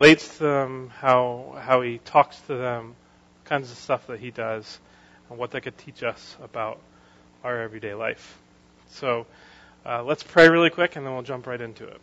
relates 0.00 0.38
to 0.38 0.42
them, 0.42 0.90
how 0.98 1.56
how 1.60 1.80
he 1.80 1.98
talks 1.98 2.40
to 2.42 2.56
them, 2.56 2.96
kinds 3.44 3.70
of 3.70 3.76
stuff 3.76 4.08
that 4.08 4.18
he 4.18 4.30
does, 4.30 4.80
and 5.30 5.38
what 5.38 5.52
that 5.52 5.60
could 5.60 5.78
teach 5.78 6.02
us 6.02 6.36
about 6.42 6.80
our 7.44 7.60
everyday 7.60 7.94
life. 7.94 8.38
So 8.90 9.26
uh, 9.86 10.02
let's 10.02 10.22
pray 10.22 10.48
really 10.48 10.70
quick, 10.70 10.96
and 10.96 11.06
then 11.06 11.12
we'll 11.12 11.22
jump 11.22 11.46
right 11.46 11.60
into 11.60 11.86
it. 11.86 12.00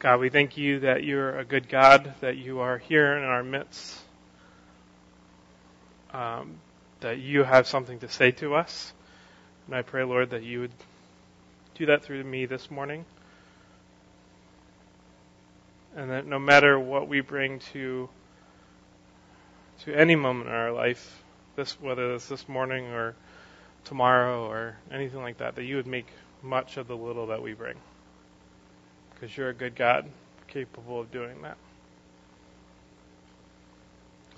God, 0.00 0.20
we 0.20 0.30
thank 0.30 0.56
you 0.56 0.80
that 0.80 1.04
you're 1.04 1.38
a 1.38 1.44
good 1.44 1.68
God, 1.68 2.14
that 2.20 2.36
you 2.36 2.60
are 2.60 2.78
here 2.78 3.16
in 3.16 3.24
our 3.24 3.42
midst, 3.42 3.98
um, 6.12 6.56
that 7.00 7.18
you 7.18 7.44
have 7.44 7.66
something 7.66 8.00
to 8.00 8.08
say 8.08 8.32
to 8.32 8.54
us. 8.56 8.92
And 9.66 9.76
I 9.76 9.82
pray, 9.82 10.04
Lord, 10.04 10.30
that 10.30 10.42
you 10.42 10.60
would 10.60 10.72
do 11.76 11.86
that 11.86 12.02
through 12.02 12.24
me 12.24 12.46
this 12.46 12.70
morning 12.70 13.04
and 15.96 16.10
that 16.10 16.26
no 16.26 16.38
matter 16.38 16.78
what 16.78 17.08
we 17.08 17.20
bring 17.20 17.58
to 17.72 18.08
to 19.84 19.94
any 19.94 20.14
moment 20.14 20.48
in 20.48 20.54
our 20.54 20.72
life, 20.72 21.22
this 21.56 21.80
whether 21.80 22.14
it's 22.14 22.28
this 22.28 22.48
morning 22.48 22.86
or 22.86 23.14
tomorrow 23.84 24.46
or 24.46 24.76
anything 24.90 25.20
like 25.20 25.38
that, 25.38 25.56
that 25.56 25.64
you 25.64 25.76
would 25.76 25.86
make 25.86 26.06
much 26.42 26.76
of 26.76 26.86
the 26.86 26.96
little 26.96 27.26
that 27.28 27.42
we 27.42 27.54
bring. 27.54 27.76
Because 29.14 29.36
you're 29.36 29.48
a 29.48 29.54
good 29.54 29.74
God, 29.74 30.06
capable 30.48 31.00
of 31.00 31.10
doing 31.10 31.42
that. 31.42 31.56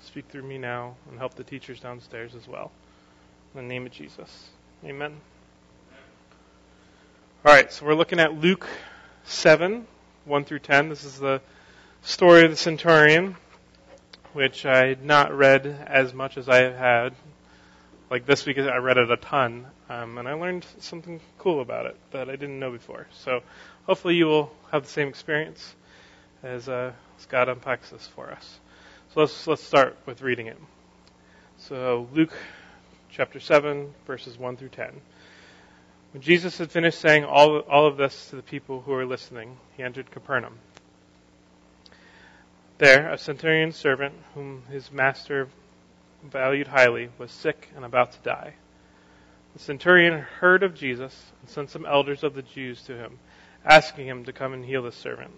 Speak 0.01 0.25
through 0.29 0.43
me 0.43 0.57
now 0.57 0.95
and 1.09 1.19
help 1.19 1.35
the 1.35 1.43
teachers 1.43 1.79
downstairs 1.79 2.35
as 2.35 2.47
well. 2.47 2.71
In 3.53 3.61
the 3.61 3.67
name 3.67 3.85
of 3.85 3.91
Jesus. 3.91 4.49
Amen. 4.85 5.13
All 7.45 7.53
right, 7.53 7.71
so 7.71 7.85
we're 7.85 7.95
looking 7.95 8.19
at 8.19 8.33
Luke 8.33 8.67
7, 9.23 9.85
1 10.29 10.45
through 10.45 10.59
10. 10.59 10.89
This 10.89 11.03
is 11.03 11.17
the 11.17 11.41
story 12.03 12.45
of 12.45 12.51
the 12.51 12.55
centurion, 12.55 13.35
which 14.33 14.63
I 14.63 14.89
had 14.89 15.03
not 15.03 15.35
read 15.35 15.65
as 15.65 16.13
much 16.13 16.37
as 16.37 16.47
I 16.47 16.69
had. 16.71 17.15
Like 18.11 18.27
this 18.27 18.45
week, 18.45 18.59
I 18.59 18.77
read 18.77 18.97
it 18.97 19.09
a 19.09 19.17
ton, 19.17 19.65
um, 19.89 20.19
and 20.19 20.27
I 20.27 20.33
learned 20.33 20.67
something 20.77 21.19
cool 21.39 21.61
about 21.61 21.87
it 21.87 21.97
that 22.11 22.29
I 22.29 22.33
didn't 22.33 22.59
know 22.59 22.71
before. 22.71 23.07
So 23.11 23.41
hopefully, 23.87 24.15
you 24.15 24.27
will 24.27 24.51
have 24.71 24.83
the 24.83 24.89
same 24.89 25.07
experience 25.07 25.75
as, 26.43 26.69
uh, 26.69 26.93
God 27.27 27.49
unpacks 27.49 27.89
this 27.89 28.07
for 28.07 28.31
us. 28.31 28.59
So 29.13 29.21
let's 29.21 29.47
let's 29.47 29.63
start 29.63 29.97
with 30.05 30.21
reading 30.21 30.45
it. 30.45 30.57
So 31.57 32.07
Luke 32.13 32.33
chapter 33.09 33.39
7, 33.39 33.91
verses 34.05 34.37
1 34.37 34.57
through 34.57 34.69
10. 34.69 35.01
When 36.11 36.23
Jesus 36.23 36.57
had 36.57 36.71
finished 36.71 36.99
saying 36.99 37.23
all, 37.23 37.59
all 37.59 37.85
of 37.85 37.97
this 37.97 38.29
to 38.29 38.35
the 38.35 38.41
people 38.41 38.81
who 38.81 38.91
were 38.91 39.05
listening, 39.05 39.57
he 39.77 39.83
entered 39.83 40.09
Capernaum. 40.09 40.57
There, 42.79 43.11
a 43.11 43.17
centurion's 43.17 43.75
servant, 43.75 44.15
whom 44.33 44.63
his 44.71 44.91
master 44.91 45.49
valued 46.23 46.67
highly, 46.67 47.09
was 47.17 47.31
sick 47.31 47.69
and 47.75 47.85
about 47.85 48.13
to 48.13 48.19
die. 48.19 48.53
The 49.53 49.59
centurion 49.59 50.19
heard 50.19 50.63
of 50.63 50.75
Jesus 50.75 51.31
and 51.41 51.49
sent 51.49 51.69
some 51.69 51.85
elders 51.85 52.23
of 52.23 52.33
the 52.33 52.41
Jews 52.41 52.81
to 52.83 52.95
him, 52.95 53.19
asking 53.63 54.07
him 54.07 54.23
to 54.25 54.33
come 54.33 54.53
and 54.53 54.65
heal 54.65 54.81
the 54.81 54.91
servant. 54.91 55.31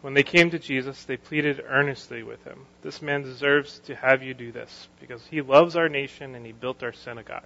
When 0.00 0.14
they 0.14 0.22
came 0.22 0.50
to 0.50 0.58
Jesus, 0.58 1.04
they 1.04 1.16
pleaded 1.16 1.60
earnestly 1.66 2.22
with 2.22 2.44
him, 2.44 2.66
This 2.82 3.02
man 3.02 3.22
deserves 3.22 3.80
to 3.80 3.96
have 3.96 4.22
you 4.22 4.32
do 4.32 4.52
this, 4.52 4.88
because 5.00 5.26
he 5.26 5.42
loves 5.42 5.76
our 5.76 5.88
nation 5.88 6.34
and 6.34 6.46
he 6.46 6.52
built 6.52 6.82
our 6.82 6.92
synagogue. 6.92 7.42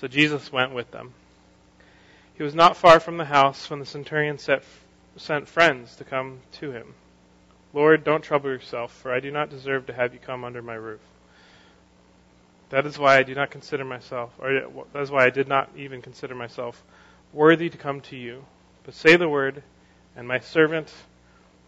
So 0.00 0.08
Jesus 0.08 0.52
went 0.52 0.74
with 0.74 0.90
them. 0.90 1.14
He 2.36 2.42
was 2.42 2.54
not 2.54 2.76
far 2.76 3.00
from 3.00 3.16
the 3.16 3.24
house 3.24 3.70
when 3.70 3.78
the 3.78 3.86
centurion 3.86 4.38
sent 4.38 5.48
friends 5.48 5.96
to 5.96 6.04
come 6.04 6.40
to 6.52 6.72
him. 6.72 6.94
Lord, 7.72 8.04
don't 8.04 8.22
trouble 8.22 8.50
yourself, 8.50 8.92
for 8.92 9.12
I 9.12 9.20
do 9.20 9.30
not 9.30 9.50
deserve 9.50 9.86
to 9.86 9.92
have 9.92 10.12
you 10.12 10.20
come 10.20 10.44
under 10.44 10.62
my 10.62 10.74
roof. 10.74 11.00
That 12.70 12.86
is 12.86 12.98
why 12.98 13.18
I 13.18 13.22
do 13.22 13.34
not 13.34 13.50
consider 13.50 13.84
myself, 13.84 14.32
or 14.38 14.84
that 14.92 15.00
is 15.02 15.10
why 15.10 15.26
I 15.26 15.30
did 15.30 15.48
not 15.48 15.70
even 15.76 16.02
consider 16.02 16.34
myself 16.34 16.82
worthy 17.32 17.68
to 17.68 17.78
come 17.78 18.00
to 18.02 18.16
you. 18.16 18.44
But 18.84 18.94
say 18.94 19.16
the 19.16 19.28
word, 19.28 19.62
and 20.16 20.26
my 20.26 20.40
servant 20.40 20.92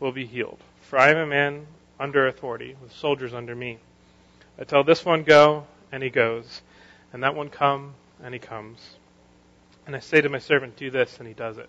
will 0.01 0.13
be 0.13 0.27
healed. 0.27 0.59
For 0.83 0.99
I 0.99 1.11
am 1.11 1.19
a 1.19 1.27
man 1.27 1.67
under 1.99 2.27
authority, 2.27 2.77
with 2.83 2.93
soldiers 2.93 3.35
under 3.35 3.55
me. 3.55 3.79
I 4.59 4.65
tell 4.65 4.85
this 4.85 5.05
one, 5.05 5.23
go, 5.23 5.67
and 5.93 6.03
he 6.03 6.11
goes, 6.11 6.63
and 7.13 7.23
that 7.23 7.35
one, 7.35 7.51
come, 7.51 7.95
and 8.23 8.35
he 8.35 8.41
comes. 8.41 8.79
And 9.87 9.95
I 9.95 10.01
say 10.01 10.21
to 10.21 10.29
my 10.29 10.39
servant, 10.39 10.77
do 10.77 10.91
this, 10.91 11.19
and 11.19 11.29
he 11.29 11.35
does 11.35 11.59
it. 11.59 11.69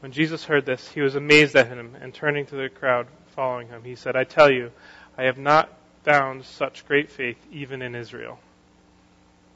When 0.00 0.12
Jesus 0.12 0.44
heard 0.44 0.66
this, 0.66 0.90
he 0.90 1.00
was 1.00 1.14
amazed 1.14 1.56
at 1.56 1.68
him, 1.68 1.96
and 2.00 2.12
turning 2.12 2.46
to 2.46 2.56
the 2.56 2.68
crowd 2.68 3.06
following 3.34 3.68
him, 3.68 3.82
he 3.84 3.94
said, 3.94 4.16
I 4.16 4.24
tell 4.24 4.50
you, 4.50 4.70
I 5.16 5.24
have 5.24 5.38
not 5.38 5.72
found 6.02 6.44
such 6.44 6.86
great 6.86 7.10
faith 7.10 7.38
even 7.50 7.82
in 7.82 7.94
Israel. 7.94 8.38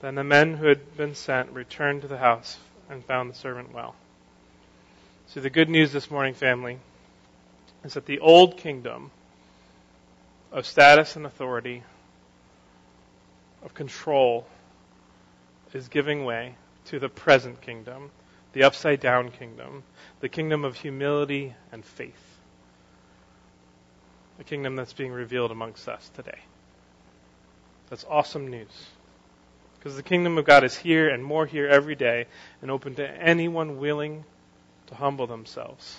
Then 0.00 0.14
the 0.14 0.24
men 0.24 0.54
who 0.54 0.66
had 0.66 0.96
been 0.96 1.14
sent 1.14 1.50
returned 1.50 2.02
to 2.02 2.08
the 2.08 2.18
house 2.18 2.58
and 2.88 3.04
found 3.04 3.30
the 3.30 3.34
servant 3.34 3.74
well. 3.74 3.94
So 5.26 5.40
the 5.40 5.50
good 5.50 5.68
news 5.68 5.92
this 5.92 6.10
morning, 6.10 6.34
family, 6.34 6.78
is 7.84 7.94
that 7.94 8.06
the 8.06 8.20
old 8.20 8.56
kingdom 8.56 9.10
of 10.50 10.64
status 10.64 11.16
and 11.16 11.26
authority, 11.26 11.82
of 13.62 13.74
control, 13.74 14.46
is 15.74 15.88
giving 15.88 16.24
way 16.24 16.54
to 16.86 16.98
the 16.98 17.08
present 17.08 17.60
kingdom, 17.60 18.10
the 18.52 18.62
upside 18.62 19.00
down 19.00 19.30
kingdom, 19.30 19.82
the 20.20 20.28
kingdom 20.28 20.64
of 20.64 20.76
humility 20.76 21.54
and 21.70 21.84
faith. 21.84 22.14
The 24.38 24.44
kingdom 24.44 24.76
that's 24.76 24.92
being 24.92 25.12
revealed 25.12 25.50
amongst 25.50 25.88
us 25.88 26.10
today. 26.14 26.38
That's 27.90 28.04
awesome 28.08 28.48
news. 28.48 28.86
Because 29.78 29.96
the 29.96 30.02
kingdom 30.02 30.38
of 30.38 30.44
God 30.44 30.64
is 30.64 30.76
here 30.76 31.08
and 31.08 31.24
more 31.24 31.46
here 31.46 31.68
every 31.68 31.94
day 31.94 32.26
and 32.62 32.70
open 32.70 32.94
to 32.96 33.08
anyone 33.08 33.78
willing 33.78 34.24
to 34.88 34.94
humble 34.94 35.26
themselves 35.26 35.98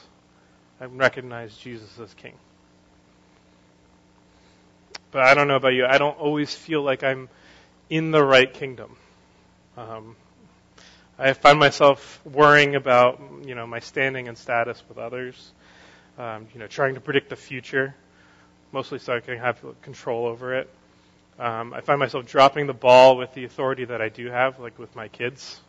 and 0.79 0.97
recognize 0.97 1.55
Jesus 1.57 1.99
as 1.99 2.13
king. 2.13 2.33
But 5.11 5.23
I 5.23 5.33
don't 5.33 5.47
know 5.47 5.55
about 5.55 5.73
you. 5.73 5.85
I 5.85 5.97
don't 5.97 6.17
always 6.19 6.53
feel 6.53 6.81
like 6.81 7.03
I'm 7.03 7.29
in 7.89 8.11
the 8.11 8.23
right 8.23 8.51
kingdom. 8.53 8.95
Um, 9.79 10.17
I 11.17 11.31
find 11.31 11.57
myself 11.57 12.19
worrying 12.25 12.75
about, 12.75 13.21
you 13.45 13.55
know, 13.55 13.65
my 13.65 13.79
standing 13.79 14.27
and 14.27 14.37
status 14.37 14.83
with 14.89 14.97
others. 14.97 15.53
Um, 16.17 16.47
you 16.53 16.59
know, 16.59 16.67
trying 16.67 16.95
to 16.95 16.99
predict 17.01 17.29
the 17.29 17.37
future, 17.37 17.95
mostly 18.73 18.99
so 18.99 19.15
I 19.15 19.21
can 19.21 19.37
have 19.37 19.63
control 19.81 20.25
over 20.25 20.53
it. 20.55 20.69
Um, 21.39 21.73
I 21.73 21.79
find 21.79 21.97
myself 21.97 22.25
dropping 22.25 22.67
the 22.67 22.73
ball 22.73 23.15
with 23.15 23.33
the 23.33 23.45
authority 23.45 23.85
that 23.85 24.01
I 24.01 24.09
do 24.09 24.29
have, 24.29 24.59
like 24.59 24.77
with 24.77 24.93
my 24.97 25.07
kids, 25.07 25.61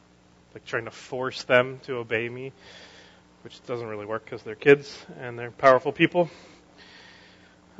like 0.54 0.64
trying 0.64 0.86
to 0.86 0.90
force 0.90 1.44
them 1.44 1.78
to 1.84 1.98
obey 1.98 2.28
me, 2.28 2.52
which 3.44 3.64
doesn't 3.66 3.86
really 3.86 4.06
work 4.06 4.24
because 4.24 4.42
they're 4.42 4.56
kids 4.56 5.06
and 5.20 5.38
they're 5.38 5.52
powerful 5.52 5.92
people. 5.92 6.28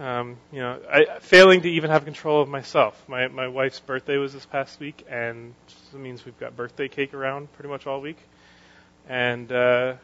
Um, 0.00 0.38
you 0.50 0.60
know, 0.60 0.80
I, 0.90 1.18
failing 1.20 1.60
to 1.60 1.70
even 1.70 1.90
have 1.90 2.06
control 2.06 2.40
of 2.40 2.48
myself. 2.48 3.04
My 3.06 3.28
my 3.28 3.48
wife's 3.48 3.80
birthday 3.80 4.16
was 4.16 4.32
this 4.32 4.46
past 4.46 4.80
week, 4.80 5.04
and 5.10 5.52
it 5.92 5.98
means 5.98 6.24
we've 6.24 6.38
got 6.40 6.56
birthday 6.56 6.88
cake 6.88 7.12
around 7.12 7.52
pretty 7.52 7.68
much 7.68 7.86
all 7.86 8.00
week. 8.00 8.16
And 9.10 9.52
uh, 9.52 9.96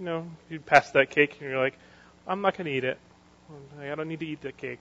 you 0.00 0.06
know, 0.06 0.26
you 0.48 0.58
pass 0.58 0.90
that 0.92 1.10
cake, 1.10 1.36
and 1.38 1.50
you're 1.50 1.58
like, 1.60 1.78
I'm 2.26 2.40
not 2.40 2.56
going 2.56 2.64
to 2.64 2.72
eat 2.72 2.84
it. 2.84 2.96
I 3.78 3.94
don't 3.94 4.08
need 4.08 4.20
to 4.20 4.26
eat 4.26 4.40
that 4.40 4.56
cake. 4.56 4.80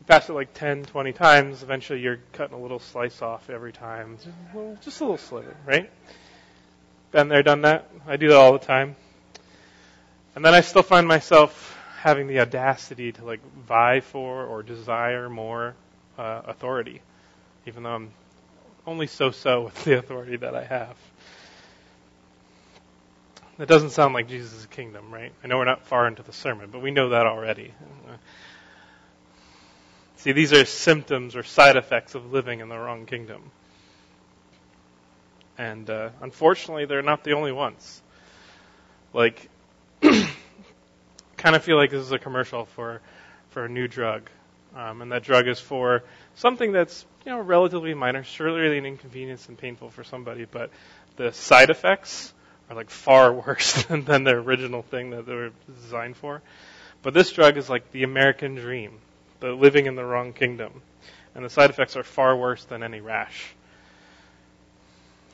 You 0.00 0.06
pass 0.06 0.28
it 0.28 0.32
like 0.32 0.54
10, 0.54 0.86
20 0.86 1.12
times. 1.12 1.62
Eventually, 1.62 2.00
you're 2.00 2.18
cutting 2.32 2.56
a 2.56 2.60
little 2.60 2.80
slice 2.80 3.22
off 3.22 3.48
every 3.48 3.72
time, 3.72 4.16
just 4.16 4.26
a 4.26 4.56
little, 4.56 4.78
just 4.80 5.00
a 5.00 5.04
little 5.04 5.18
sliver, 5.18 5.56
right? 5.64 5.88
Been 7.12 7.28
there, 7.28 7.44
done 7.44 7.62
that. 7.62 7.88
I 8.08 8.16
do 8.16 8.26
that 8.26 8.36
all 8.36 8.54
the 8.54 8.58
time. 8.58 8.96
And 10.34 10.44
then 10.44 10.52
I 10.52 10.62
still 10.62 10.82
find 10.82 11.06
myself 11.06 11.77
having 12.02 12.28
the 12.28 12.40
audacity 12.40 13.12
to 13.12 13.24
like 13.24 13.40
vie 13.66 14.00
for 14.00 14.44
or 14.44 14.62
desire 14.62 15.28
more 15.28 15.74
uh, 16.16 16.42
authority, 16.46 17.02
even 17.66 17.82
though 17.82 17.94
I'm 17.94 18.10
only 18.86 19.06
so-so 19.06 19.62
with 19.62 19.84
the 19.84 19.98
authority 19.98 20.36
that 20.36 20.54
I 20.54 20.64
have. 20.64 20.96
That 23.58 23.68
doesn't 23.68 23.90
sound 23.90 24.14
like 24.14 24.28
Jesus' 24.28 24.66
kingdom, 24.66 25.12
right? 25.12 25.32
I 25.42 25.48
know 25.48 25.58
we're 25.58 25.64
not 25.64 25.84
far 25.86 26.06
into 26.06 26.22
the 26.22 26.32
sermon, 26.32 26.70
but 26.70 26.80
we 26.80 26.92
know 26.92 27.08
that 27.08 27.26
already. 27.26 27.74
See, 30.16 30.30
these 30.30 30.52
are 30.52 30.64
symptoms 30.64 31.34
or 31.34 31.42
side 31.42 31.76
effects 31.76 32.14
of 32.14 32.32
living 32.32 32.60
in 32.60 32.68
the 32.68 32.78
wrong 32.78 33.06
kingdom. 33.06 33.50
And 35.56 35.90
uh, 35.90 36.10
unfortunately, 36.20 36.86
they're 36.86 37.02
not 37.02 37.24
the 37.24 37.32
only 37.32 37.50
ones. 37.50 38.00
Like, 39.12 39.48
kind 41.38 41.56
of 41.56 41.64
feel 41.64 41.76
like 41.76 41.90
this 41.90 42.02
is 42.02 42.12
a 42.12 42.18
commercial 42.18 42.66
for 42.66 43.00
for 43.50 43.64
a 43.64 43.68
new 43.68 43.88
drug, 43.88 44.28
um, 44.76 45.00
and 45.00 45.10
that 45.12 45.22
drug 45.22 45.48
is 45.48 45.58
for 45.58 46.02
something 46.34 46.72
that's 46.72 47.06
you 47.24 47.32
know 47.32 47.40
relatively 47.40 47.94
minor, 47.94 48.22
surely 48.22 48.76
an 48.76 48.84
inconvenience 48.84 49.48
and 49.48 49.56
painful 49.56 49.90
for 49.90 50.04
somebody, 50.04 50.44
but 50.44 50.70
the 51.16 51.32
side 51.32 51.70
effects 51.70 52.32
are 52.68 52.76
like 52.76 52.90
far 52.90 53.32
worse 53.46 53.84
than, 53.84 54.04
than 54.04 54.24
the 54.24 54.32
original 54.32 54.82
thing 54.82 55.10
that 55.10 55.26
they 55.26 55.34
were 55.34 55.52
designed 55.82 56.16
for. 56.16 56.42
But 57.02 57.14
this 57.14 57.30
drug 57.32 57.56
is 57.56 57.70
like 57.70 57.90
the 57.92 58.02
American 58.02 58.56
dream, 58.56 58.98
the 59.40 59.52
living 59.52 59.86
in 59.86 59.94
the 59.94 60.04
wrong 60.04 60.32
kingdom. 60.32 60.82
And 61.34 61.44
the 61.44 61.50
side 61.50 61.70
effects 61.70 61.96
are 61.96 62.02
far 62.02 62.36
worse 62.36 62.64
than 62.64 62.82
any 62.82 63.00
rash. 63.00 63.54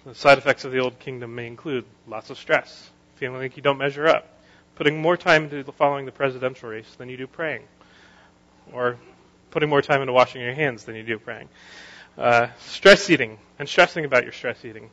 The 0.04 0.14
side 0.14 0.36
effects 0.36 0.64
of 0.64 0.72
the 0.72 0.80
old 0.80 0.98
kingdom 0.98 1.34
may 1.34 1.46
include 1.46 1.86
lots 2.06 2.28
of 2.28 2.36
stress, 2.36 2.90
feeling 3.16 3.38
like 3.38 3.56
you 3.56 3.62
don't 3.62 3.78
measure 3.78 4.06
up, 4.06 4.28
putting 4.76 5.00
more 5.00 5.16
time 5.16 5.44
into 5.44 5.72
following 5.72 6.06
the 6.06 6.12
presidential 6.12 6.68
race 6.68 6.92
than 6.96 7.08
you 7.08 7.16
do 7.16 7.26
praying, 7.26 7.62
or 8.72 8.98
putting 9.50 9.68
more 9.68 9.82
time 9.82 10.00
into 10.00 10.12
washing 10.12 10.40
your 10.40 10.54
hands 10.54 10.84
than 10.84 10.96
you 10.96 11.02
do 11.02 11.18
praying. 11.18 11.48
Uh, 12.16 12.48
stress 12.58 13.10
eating 13.10 13.38
and 13.58 13.68
stressing 13.68 14.04
about 14.04 14.24
your 14.24 14.32
stress 14.32 14.64
eating. 14.64 14.90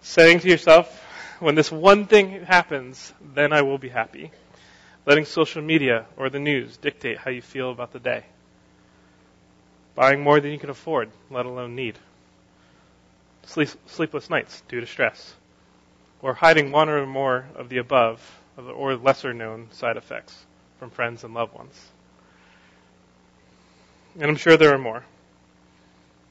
Saying 0.00 0.40
to 0.40 0.48
yourself, 0.48 1.04
when 1.40 1.54
this 1.54 1.70
one 1.70 2.06
thing 2.06 2.44
happens, 2.44 3.12
then 3.34 3.52
I 3.52 3.62
will 3.62 3.78
be 3.78 3.88
happy. 3.88 4.30
Letting 5.06 5.24
social 5.24 5.62
media 5.62 6.06
or 6.16 6.30
the 6.30 6.38
news 6.38 6.76
dictate 6.76 7.18
how 7.18 7.30
you 7.30 7.42
feel 7.42 7.70
about 7.70 7.92
the 7.92 7.98
day. 7.98 8.24
Buying 9.94 10.20
more 10.20 10.40
than 10.40 10.52
you 10.52 10.58
can 10.58 10.70
afford, 10.70 11.10
let 11.30 11.46
alone 11.46 11.74
need. 11.74 11.98
Sleep, 13.44 13.68
sleepless 13.86 14.30
nights 14.30 14.62
due 14.68 14.80
to 14.80 14.86
stress. 14.86 15.34
Or 16.22 16.34
hiding 16.34 16.70
one 16.70 16.88
or 16.88 17.04
more 17.04 17.46
of 17.56 17.68
the 17.68 17.78
above 17.78 18.41
or 18.56 18.96
lesser 18.96 19.32
known 19.32 19.68
side 19.72 19.96
effects 19.96 20.44
from 20.78 20.90
friends 20.90 21.24
and 21.24 21.34
loved 21.34 21.54
ones. 21.54 21.80
And 24.14 24.24
I'm 24.24 24.36
sure 24.36 24.56
there 24.56 24.74
are 24.74 24.78
more. 24.78 25.04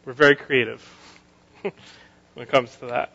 We're 0.05 0.13
very 0.13 0.35
creative 0.35 0.81
when 1.61 1.73
it 2.37 2.49
comes 2.49 2.75
to 2.77 2.87
that. 2.87 3.13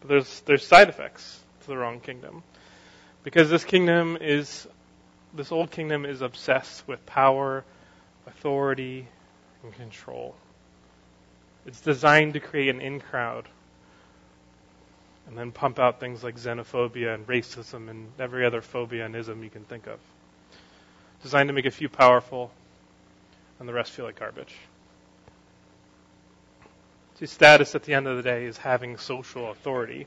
But 0.00 0.08
there's 0.08 0.40
there's 0.40 0.66
side 0.66 0.88
effects 0.88 1.40
to 1.62 1.66
the 1.68 1.76
wrong 1.76 2.00
kingdom. 2.00 2.42
Because 3.22 3.50
this 3.50 3.64
kingdom 3.64 4.18
is 4.20 4.66
this 5.34 5.52
old 5.52 5.70
kingdom 5.70 6.04
is 6.04 6.20
obsessed 6.20 6.86
with 6.86 7.04
power, 7.06 7.64
authority, 8.26 9.06
and 9.62 9.72
control. 9.74 10.34
It's 11.66 11.80
designed 11.80 12.34
to 12.34 12.40
create 12.40 12.74
an 12.74 12.80
in 12.80 13.00
crowd 13.00 13.46
and 15.26 15.36
then 15.38 15.52
pump 15.52 15.78
out 15.78 16.00
things 16.00 16.22
like 16.22 16.36
xenophobia 16.36 17.14
and 17.14 17.26
racism 17.26 17.88
and 17.88 18.08
every 18.18 18.44
other 18.44 18.60
phobia 18.60 19.06
and 19.06 19.14
ism 19.16 19.42
you 19.42 19.50
can 19.50 19.64
think 19.64 19.86
of. 19.86 19.98
Designed 21.22 21.48
to 21.48 21.52
make 21.52 21.66
a 21.66 21.70
few 21.70 21.88
powerful 21.88 22.50
and 23.58 23.68
the 23.68 23.72
rest 23.72 23.92
feel 23.92 24.04
like 24.04 24.18
garbage. 24.18 24.56
See, 27.18 27.26
status 27.26 27.74
at 27.74 27.84
the 27.84 27.94
end 27.94 28.08
of 28.08 28.16
the 28.16 28.22
day 28.22 28.44
is 28.46 28.56
having 28.56 28.96
social 28.96 29.50
authority. 29.50 30.06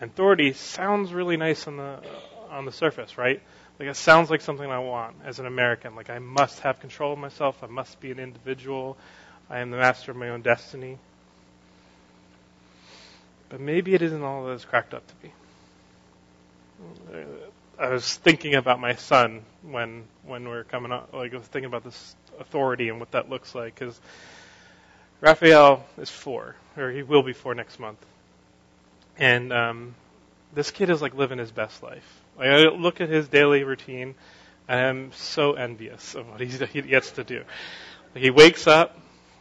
And 0.00 0.10
authority 0.10 0.52
sounds 0.52 1.12
really 1.12 1.36
nice 1.36 1.66
on 1.66 1.76
the 1.76 1.98
on 2.50 2.64
the 2.64 2.72
surface, 2.72 3.18
right? 3.18 3.42
Like 3.78 3.88
it 3.88 3.96
sounds 3.96 4.30
like 4.30 4.40
something 4.40 4.70
I 4.70 4.78
want 4.78 5.16
as 5.24 5.38
an 5.40 5.46
American. 5.46 5.96
Like 5.96 6.10
I 6.10 6.18
must 6.20 6.60
have 6.60 6.80
control 6.80 7.12
of 7.14 7.18
myself. 7.18 7.62
I 7.62 7.66
must 7.66 7.98
be 8.00 8.12
an 8.12 8.18
individual. 8.18 8.96
I 9.50 9.58
am 9.58 9.70
the 9.70 9.78
master 9.78 10.12
of 10.12 10.16
my 10.16 10.28
own 10.28 10.42
destiny. 10.42 10.98
But 13.48 13.60
maybe 13.60 13.94
it 13.94 14.02
isn't 14.02 14.22
all 14.22 14.46
that 14.46 14.52
it's 14.52 14.64
cracked 14.64 14.94
up 14.94 15.06
to 15.06 15.14
be. 15.16 15.32
I 17.78 17.88
was 17.88 18.16
thinking 18.16 18.54
about 18.54 18.80
my 18.80 18.94
son 18.94 19.42
when 19.62 20.04
when 20.24 20.44
we 20.44 20.50
were 20.50 20.64
coming 20.64 20.92
up. 20.92 21.12
Like 21.12 21.34
I 21.34 21.38
was 21.38 21.46
thinking 21.46 21.66
about 21.66 21.84
this 21.84 22.16
authority 22.40 22.88
and 22.88 22.98
what 23.00 23.12
that 23.12 23.28
looks 23.28 23.54
like 23.54 23.74
because 23.74 23.98
Raphael 25.20 25.84
is 25.98 26.10
four, 26.10 26.56
or 26.76 26.90
he 26.90 27.02
will 27.02 27.22
be 27.22 27.32
four 27.32 27.54
next 27.54 27.78
month, 27.78 27.98
and 29.18 29.52
um, 29.52 29.94
this 30.54 30.70
kid 30.70 30.90
is 30.90 31.00
like 31.00 31.14
living 31.14 31.38
his 31.38 31.50
best 31.50 31.82
life. 31.82 32.22
Like 32.38 32.48
I 32.48 32.58
look 32.68 33.00
at 33.00 33.08
his 33.08 33.28
daily 33.28 33.64
routine, 33.64 34.14
and 34.68 34.80
I'm 34.80 35.12
so 35.12 35.52
envious 35.52 36.14
of 36.14 36.28
what 36.28 36.40
he's, 36.40 36.58
he 36.58 36.82
gets 36.82 37.12
to 37.12 37.24
do. 37.24 37.44
Like 38.14 38.24
he 38.24 38.30
wakes 38.30 38.66
up, 38.66 38.98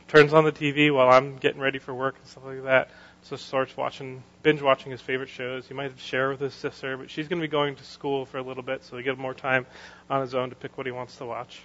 turns 0.08 0.34
on 0.34 0.44
the 0.44 0.52
TV 0.52 0.94
while 0.94 1.10
I'm 1.10 1.38
getting 1.38 1.62
ready 1.62 1.80
for 1.80 1.94
work 1.94 2.16
and 2.18 2.28
stuff 2.28 2.46
like 2.46 2.64
that. 2.64 2.90
So 3.26 3.38
starts 3.38 3.76
watching, 3.76 4.22
binge 4.44 4.62
watching 4.62 4.92
his 4.92 5.02
favorite 5.02 5.30
shows. 5.30 5.68
He 5.68 5.74
might 5.74 6.00
share 6.00 6.30
with 6.30 6.40
his 6.40 6.54
sister, 6.54 6.96
but 6.96 7.10
she's 7.10 7.28
going 7.28 7.42
to 7.42 7.48
be 7.48 7.52
going 7.52 7.76
to 7.76 7.84
school 7.84 8.28
for 8.28 8.38
a 8.38 8.44
little 8.44 8.62
bit, 8.62 8.84
so 8.84 8.98
he 8.98 9.04
get 9.04 9.18
more 9.18 9.34
time 9.34 9.66
on 10.12 10.22
his 10.22 10.36
own 10.36 10.52
to 10.52 10.56
pick 10.56 10.78
what 10.78 10.86
he 10.86 10.92
wants 10.92 11.16
to 11.16 11.26
watch. 11.26 11.60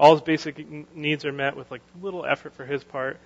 All 0.00 0.14
his 0.14 0.22
basic 0.22 0.66
needs 0.96 1.26
are 1.26 1.32
met 1.32 1.58
with 1.58 1.70
like 1.70 1.82
little 2.00 2.24
effort 2.24 2.54
for 2.54 2.64
his 2.64 2.82
part. 2.82 3.18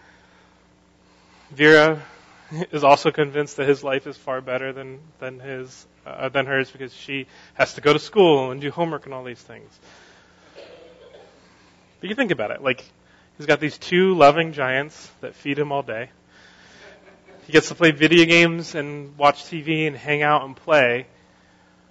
Vera 1.52 2.02
is 2.72 2.82
also 2.82 3.12
convinced 3.12 3.58
that 3.58 3.68
his 3.68 3.84
life 3.84 4.08
is 4.08 4.16
far 4.16 4.40
better 4.40 4.72
than 4.72 4.98
than 5.20 5.38
his 5.38 5.86
uh, 6.04 6.30
than 6.30 6.46
hers 6.46 6.68
because 6.68 6.92
she 6.92 7.28
has 7.54 7.74
to 7.74 7.80
go 7.80 7.92
to 7.92 8.00
school 8.00 8.50
and 8.50 8.60
do 8.60 8.72
homework 8.72 9.04
and 9.04 9.14
all 9.14 9.22
these 9.22 9.40
things. 9.40 9.70
But 12.00 12.08
you 12.08 12.16
think 12.16 12.32
about 12.32 12.50
it, 12.50 12.60
like 12.60 12.84
he's 13.36 13.46
got 13.46 13.60
these 13.60 13.78
two 13.78 14.14
loving 14.14 14.52
giants 14.52 15.12
that 15.20 15.36
feed 15.36 15.60
him 15.60 15.70
all 15.70 15.84
day. 15.84 16.10
He 17.46 17.52
gets 17.52 17.68
to 17.68 17.74
play 17.74 17.90
video 17.90 18.24
games 18.24 18.74
and 18.74 19.16
watch 19.18 19.44
TV 19.44 19.86
and 19.86 19.96
hang 19.96 20.22
out 20.22 20.44
and 20.44 20.54
play, 20.54 21.06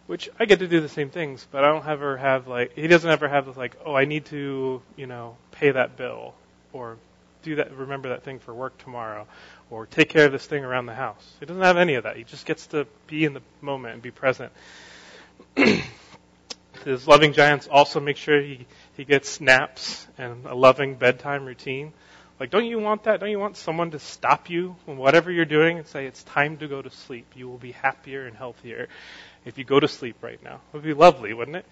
which 0.07 0.30
I 0.39 0.45
get 0.45 0.59
to 0.59 0.68
do 0.68 0.80
the 0.80 0.89
same 0.89 1.09
things, 1.09 1.45
but 1.51 1.63
I 1.63 1.68
don't 1.68 1.86
ever 1.86 2.18
have 2.18 2.48
like 2.48 2.74
he 2.74 2.88
doesn't 2.88 3.09
ever 3.09 3.27
have 3.27 3.57
like 3.57 3.75
oh 3.86 3.94
I 3.94 4.06
need 4.06 4.25
to 4.27 4.81
you 4.95 5.07
know 5.07 5.36
pay 5.51 5.71
that 5.71 5.98
bill 5.98 6.33
or 6.71 6.98
do 7.44 7.56
that 7.56 7.75
remember 7.75 8.09
that 8.09 8.24
thing 8.24 8.39
for 8.39 8.53
work 8.53 8.77
tomorrow 8.77 9.27
or 9.69 9.88
take 9.88 10.09
care 10.09 10.25
of 10.25 10.31
this 10.31 10.45
thing 10.45 10.63
around 10.63 10.86
the 10.86 10.95
house. 10.95 11.33
He 11.39 11.45
doesn't 11.45 11.62
have 11.62 11.77
any 11.77 11.95
of 11.95 12.04
that. 12.04 12.15
He 12.15 12.24
just 12.24 12.45
gets 12.45 12.68
to 12.68 12.88
be 13.07 13.25
in 13.25 13.33
the 13.33 13.42
moment 13.59 13.95
and 13.95 14.01
be 14.01 14.12
present. 14.12 14.51
His 16.86 17.07
loving 17.07 17.33
giants 17.33 17.68
also 17.68 18.00
make 18.00 18.18
sure 18.18 18.42
he 18.42 18.65
he 18.95 19.04
gets 19.04 19.42
naps 19.42 20.07
and 20.18 20.45
a 20.45 20.56
loving 20.56 20.95
bedtime 20.95 21.45
routine. 21.45 21.92
Like, 22.41 22.49
don't 22.49 22.65
you 22.65 22.79
want 22.79 23.03
that? 23.03 23.19
Don't 23.19 23.29
you 23.29 23.38
want 23.38 23.55
someone 23.55 23.91
to 23.91 23.99
stop 23.99 24.49
you 24.49 24.75
from 24.85 24.97
whatever 24.97 25.31
you're 25.31 25.45
doing 25.45 25.77
and 25.77 25.85
say, 25.85 26.07
it's 26.07 26.23
time 26.23 26.57
to 26.57 26.67
go 26.67 26.81
to 26.81 26.89
sleep? 26.89 27.27
You 27.35 27.47
will 27.47 27.59
be 27.59 27.71
happier 27.71 28.25
and 28.25 28.35
healthier 28.35 28.88
if 29.45 29.59
you 29.59 29.63
go 29.63 29.79
to 29.79 29.88
sleep 29.88 30.15
right 30.23 30.43
now. 30.43 30.55
It 30.55 30.77
would 30.77 30.83
be 30.83 30.95
lovely, 30.95 31.35
wouldn't 31.35 31.57
it? 31.57 31.65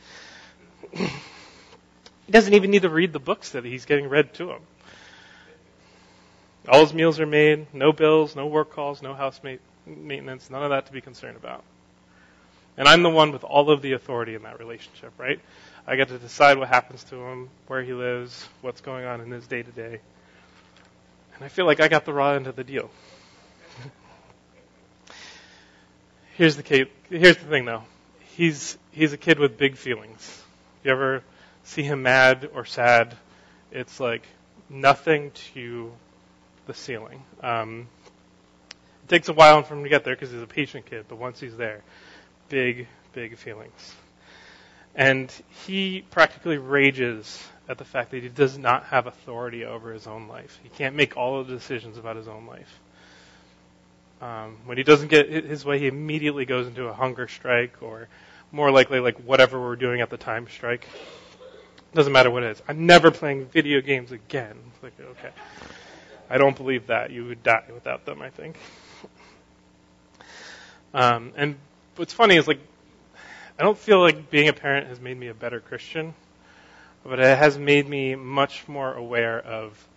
he 0.94 2.32
doesn't 2.32 2.54
even 2.54 2.70
need 2.70 2.84
to 2.84 2.90
read 2.90 3.14
the 3.14 3.20
books 3.20 3.54
that 3.54 3.66
he's 3.66 3.86
getting 3.86 4.10
read 4.10 4.32
to 4.36 4.52
him. 4.52 4.60
All 6.68 6.82
his 6.82 6.94
meals 6.94 7.20
are 7.20 7.26
made, 7.26 7.74
no 7.74 7.92
bills, 7.92 8.36
no 8.36 8.46
work 8.46 8.72
calls, 8.72 9.02
no 9.02 9.16
house 9.16 9.42
maintenance, 9.88 10.52
none 10.52 10.62
of 10.62 10.70
that 10.70 10.86
to 10.86 10.92
be 10.92 11.02
concerned 11.02 11.36
about. 11.36 11.64
And 12.78 12.88
I'm 12.88 13.02
the 13.02 13.10
one 13.10 13.32
with 13.32 13.44
all 13.44 13.72
of 13.72 13.82
the 13.82 13.94
authority 13.94 14.36
in 14.36 14.44
that 14.44 14.60
relationship, 14.60 15.14
right? 15.18 15.40
I 15.88 15.96
get 15.96 16.10
to 16.10 16.20
decide 16.20 16.60
what 16.60 16.68
happens 16.68 17.04
to 17.06 17.16
him, 17.16 17.50
where 17.66 17.82
he 17.82 17.94
lives, 17.94 18.48
what's 18.62 18.82
going 18.82 19.06
on 19.06 19.20
in 19.22 19.32
his 19.32 19.48
day 19.48 19.64
to 19.64 19.72
day. 19.72 20.02
And 21.40 21.46
I 21.46 21.48
feel 21.48 21.66
like 21.66 21.80
I 21.80 21.88
got 21.88 22.04
the 22.04 22.12
raw 22.12 22.34
end 22.34 22.48
of 22.48 22.58
the 22.58 22.66
deal. 22.66 22.90
here's 26.36 26.58
the 26.58 26.64
kid, 26.64 26.90
here's 27.10 27.38
the 27.38 27.46
thing 27.46 27.64
though. 27.64 27.84
He's 28.36 28.78
he's 28.92 29.14
a 29.14 29.18
kid 29.18 29.40
with 29.40 29.58
big 29.58 29.78
feelings. 29.78 30.44
You 30.84 30.92
ever 30.92 31.24
see 31.64 31.84
him 31.84 32.04
mad 32.04 32.50
or 32.54 32.66
sad, 32.66 33.16
it's 33.72 34.02
like 34.02 34.24
nothing 34.70 35.32
to 35.54 35.94
the 36.68 36.74
ceiling. 36.74 37.24
Um, 37.42 37.88
it 39.04 39.10
takes 39.10 39.30
a 39.30 39.34
while 39.34 39.64
for 39.64 39.76
him 39.76 39.84
to 39.84 39.90
get 39.90 40.04
there 40.04 40.16
because 40.16 40.32
he's 40.32 40.42
a 40.42 40.48
patient 40.48 40.88
kid, 40.88 41.06
but 41.08 41.20
once 41.20 41.40
he's 41.40 41.56
there, 41.56 41.84
big, 42.50 42.88
big 43.14 43.38
feelings. 43.38 43.96
And 44.94 45.32
he 45.66 46.04
practically 46.12 46.58
rages 46.58 47.42
at 47.70 47.78
the 47.78 47.86
fact 47.86 48.12
that 48.12 48.24
he 48.24 48.30
does 48.30 48.58
not 48.58 48.86
have 48.86 49.06
authority 49.06 49.64
over 49.64 49.94
his 49.94 50.08
own 50.08 50.28
life. 50.28 50.60
He 50.64 50.70
can't 50.70 50.96
make 50.96 51.16
all 51.16 51.40
of 51.40 51.48
the 51.48 51.54
decisions 51.54 52.00
about 52.00 52.16
his 52.16 52.28
own 52.28 52.48
life. 52.48 52.80
Um, 54.22 54.58
when 54.66 54.78
he 54.78 54.84
doesn't 54.84 55.08
get 55.10 55.30
his 55.30 55.64
way, 55.64 55.78
he 55.78 55.88
immediately 55.88 56.46
goes 56.46 56.68
into 56.68 56.88
a 56.88 56.94
hunger 56.94 57.28
strike, 57.28 57.82
or 57.82 58.10
more 58.52 58.72
likely, 58.72 59.00
like 59.00 59.18
whatever 59.20 59.62
we're 59.62 59.76
doing 59.76 60.02
at 60.02 60.10
the 60.10 60.18
time, 60.18 60.48
strike. 60.50 60.88
Doesn't 61.94 62.12
matter 62.12 62.32
what 62.32 62.44
it 62.44 62.52
is. 62.52 62.62
I'm 62.68 62.88
never 62.88 63.12
playing 63.12 63.46
video 63.46 63.82
games 63.82 64.12
again. 64.12 64.58
It's 64.74 64.84
like, 64.84 64.94
okay. 65.00 65.30
I 66.30 66.38
don't 66.40 66.58
believe 66.58 66.88
that. 66.88 67.12
You 67.12 67.26
would 67.28 67.44
die 67.44 67.64
without 67.74 68.06
them, 68.06 68.22
I 68.22 68.30
think. 68.32 68.58
Um, 70.94 71.34
and 71.36 71.56
what's 71.96 72.14
funny 72.14 72.36
is, 72.36 72.48
like, 72.48 72.60
I 73.60 73.64
don't 73.64 73.78
feel 73.78 74.00
like 74.00 74.32
being 74.32 74.48
a 74.48 74.54
parent 74.54 74.88
has 74.88 75.00
made 75.00 75.18
me 75.18 75.28
a 75.28 75.34
better 75.36 75.60
Christian 75.60 76.14
but 77.04 77.20
it 77.20 77.38
has 77.38 77.58
made 77.58 77.88
me 77.88 78.16
much 78.16 78.68
more 78.68 78.94
aware 78.94 79.40
of 79.40 79.88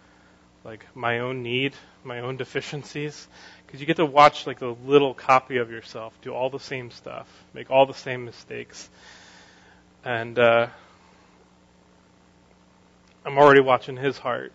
like 0.64 0.86
my 0.94 1.20
own 1.20 1.42
need, 1.42 1.74
my 2.04 2.20
own 2.20 2.36
deficiencies, 2.36 3.26
because 3.66 3.80
you 3.80 3.86
get 3.86 3.96
to 3.96 4.06
watch 4.06 4.46
like 4.46 4.60
a 4.60 4.76
little 4.86 5.14
copy 5.14 5.56
of 5.56 5.70
yourself 5.70 6.16
do 6.22 6.32
all 6.32 6.50
the 6.50 6.60
same 6.60 6.90
stuff, 6.90 7.26
make 7.52 7.70
all 7.70 7.86
the 7.86 7.94
same 7.94 8.24
mistakes, 8.24 8.88
and 10.04 10.38
uh, 10.38 10.68
I'm 13.24 13.38
already 13.38 13.60
watching 13.60 13.96
his 13.96 14.18
heart 14.18 14.52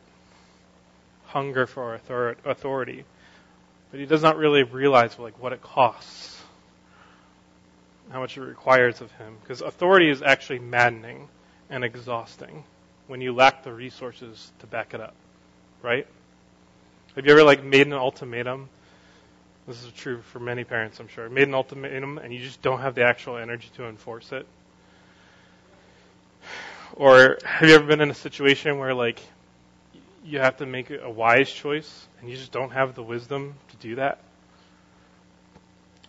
hunger 1.25 1.67
for 1.67 1.99
authority, 2.45 3.03
but 3.91 3.99
he 3.99 4.05
does 4.05 4.23
not 4.23 4.37
really 4.37 4.63
realize 4.63 5.17
like 5.19 5.41
what 5.41 5.53
it 5.53 5.61
costs 5.61 6.37
how 8.11 8.19
much 8.19 8.37
it 8.37 8.41
requires 8.41 9.01
of 9.01 9.11
him. 9.13 9.37
Because 9.41 9.61
authority 9.61 10.09
is 10.09 10.21
actually 10.21 10.59
maddening 10.59 11.27
and 11.69 11.83
exhausting 11.83 12.63
when 13.07 13.21
you 13.21 13.33
lack 13.33 13.63
the 13.63 13.71
resources 13.71 14.51
to 14.59 14.67
back 14.67 14.93
it 14.93 15.01
up, 15.01 15.15
right? 15.81 16.07
Have 17.15 17.25
you 17.25 17.31
ever 17.31 17.43
like 17.43 17.63
made 17.63 17.87
an 17.87 17.93
ultimatum? 17.93 18.69
This 19.67 19.83
is 19.83 19.91
true 19.91 20.21
for 20.21 20.39
many 20.39 20.63
parents, 20.63 20.99
I'm 20.99 21.07
sure. 21.07 21.29
Made 21.29 21.47
an 21.47 21.53
ultimatum 21.53 22.17
and 22.17 22.33
you 22.33 22.39
just 22.39 22.61
don't 22.61 22.79
have 22.79 22.95
the 22.95 23.03
actual 23.03 23.37
energy 23.37 23.69
to 23.75 23.85
enforce 23.85 24.31
it. 24.31 24.45
Or 26.93 27.37
have 27.43 27.67
you 27.67 27.75
ever 27.75 27.85
been 27.85 28.01
in 28.01 28.09
a 28.09 28.15
situation 28.15 28.79
where 28.79 28.93
like 28.93 29.21
you 30.23 30.39
have 30.39 30.57
to 30.57 30.65
make 30.65 30.89
a 30.89 31.09
wise 31.09 31.51
choice 31.51 32.07
and 32.19 32.29
you 32.29 32.35
just 32.35 32.51
don't 32.51 32.71
have 32.71 32.95
the 32.95 33.03
wisdom 33.03 33.55
to 33.69 33.77
do 33.77 33.95
that? 33.95 34.19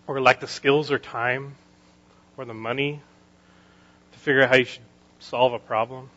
Or 0.06 0.20
lack 0.20 0.40
the 0.40 0.46
skills 0.46 0.90
or 0.90 0.98
time 0.98 1.54
or 2.36 2.44
the 2.44 2.54
money 2.54 3.00
to 4.12 4.18
figure 4.18 4.42
out 4.42 4.50
how 4.50 4.56
you 4.56 4.64
should 4.64 4.82
solve 5.18 5.52
a 5.52 5.58
problem? 5.58 6.10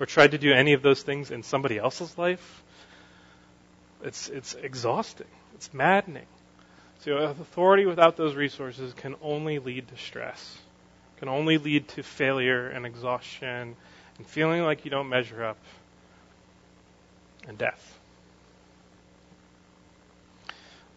Or 0.00 0.06
tried 0.06 0.32
to 0.32 0.38
do 0.38 0.52
any 0.52 0.72
of 0.72 0.82
those 0.82 1.02
things 1.02 1.30
in 1.30 1.42
somebody 1.42 1.78
else's 1.78 2.16
life? 2.18 2.62
It's, 4.02 4.28
it's 4.28 4.54
exhausting. 4.54 5.28
It's 5.54 5.72
maddening. 5.72 6.26
So 7.00 7.16
authority 7.18 7.86
without 7.86 8.16
those 8.16 8.34
resources 8.34 8.92
can 8.94 9.16
only 9.22 9.58
lead 9.58 9.88
to 9.88 9.96
stress, 9.96 10.58
can 11.18 11.28
only 11.28 11.58
lead 11.58 11.88
to 11.88 12.02
failure 12.02 12.68
and 12.68 12.86
exhaustion 12.86 13.76
and 14.18 14.26
feeling 14.26 14.62
like 14.62 14.84
you 14.84 14.90
don't 14.90 15.08
measure 15.08 15.44
up 15.44 15.58
and 17.48 17.58
death. 17.58 17.98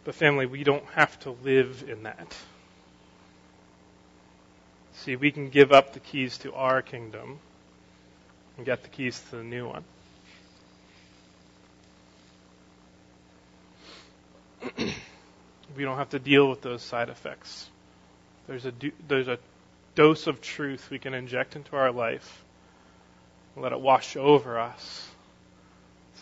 But 0.04 0.14
family, 0.14 0.46
we 0.46 0.64
don't 0.64 0.86
have 0.94 1.20
to 1.22 1.32
live 1.32 1.84
in 1.88 2.04
that. 2.04 2.36
See, 5.06 5.16
we 5.16 5.30
can 5.30 5.50
give 5.50 5.72
up 5.72 5.94
the 5.94 6.00
keys 6.00 6.40
to 6.40 6.52
our 6.56 6.82
kingdom 6.82 7.38
and 8.58 8.66
get 8.66 8.82
the 8.82 8.90
keys 8.90 9.22
to 9.30 9.36
the 9.36 9.44
new 9.44 9.68
one. 9.68 9.84
we 15.78 15.84
don't 15.84 15.98
have 15.98 16.10
to 16.10 16.18
deal 16.18 16.50
with 16.50 16.64
those 16.64 16.82
side 16.82 17.10
effects. 17.10 17.70
There's 18.48 18.66
a 18.66 18.74
there's 19.08 19.28
a 19.28 19.38
dose 19.94 20.26
of 20.26 20.42
truth 20.42 20.90
we 20.90 20.98
can 20.98 21.14
inject 21.14 21.56
into 21.56 21.76
our 21.76 21.92
life, 21.92 22.44
and 23.54 23.64
let 23.64 23.74
it 23.74 23.80
wash 23.80 24.18
over 24.18 24.58
us, 24.58 25.08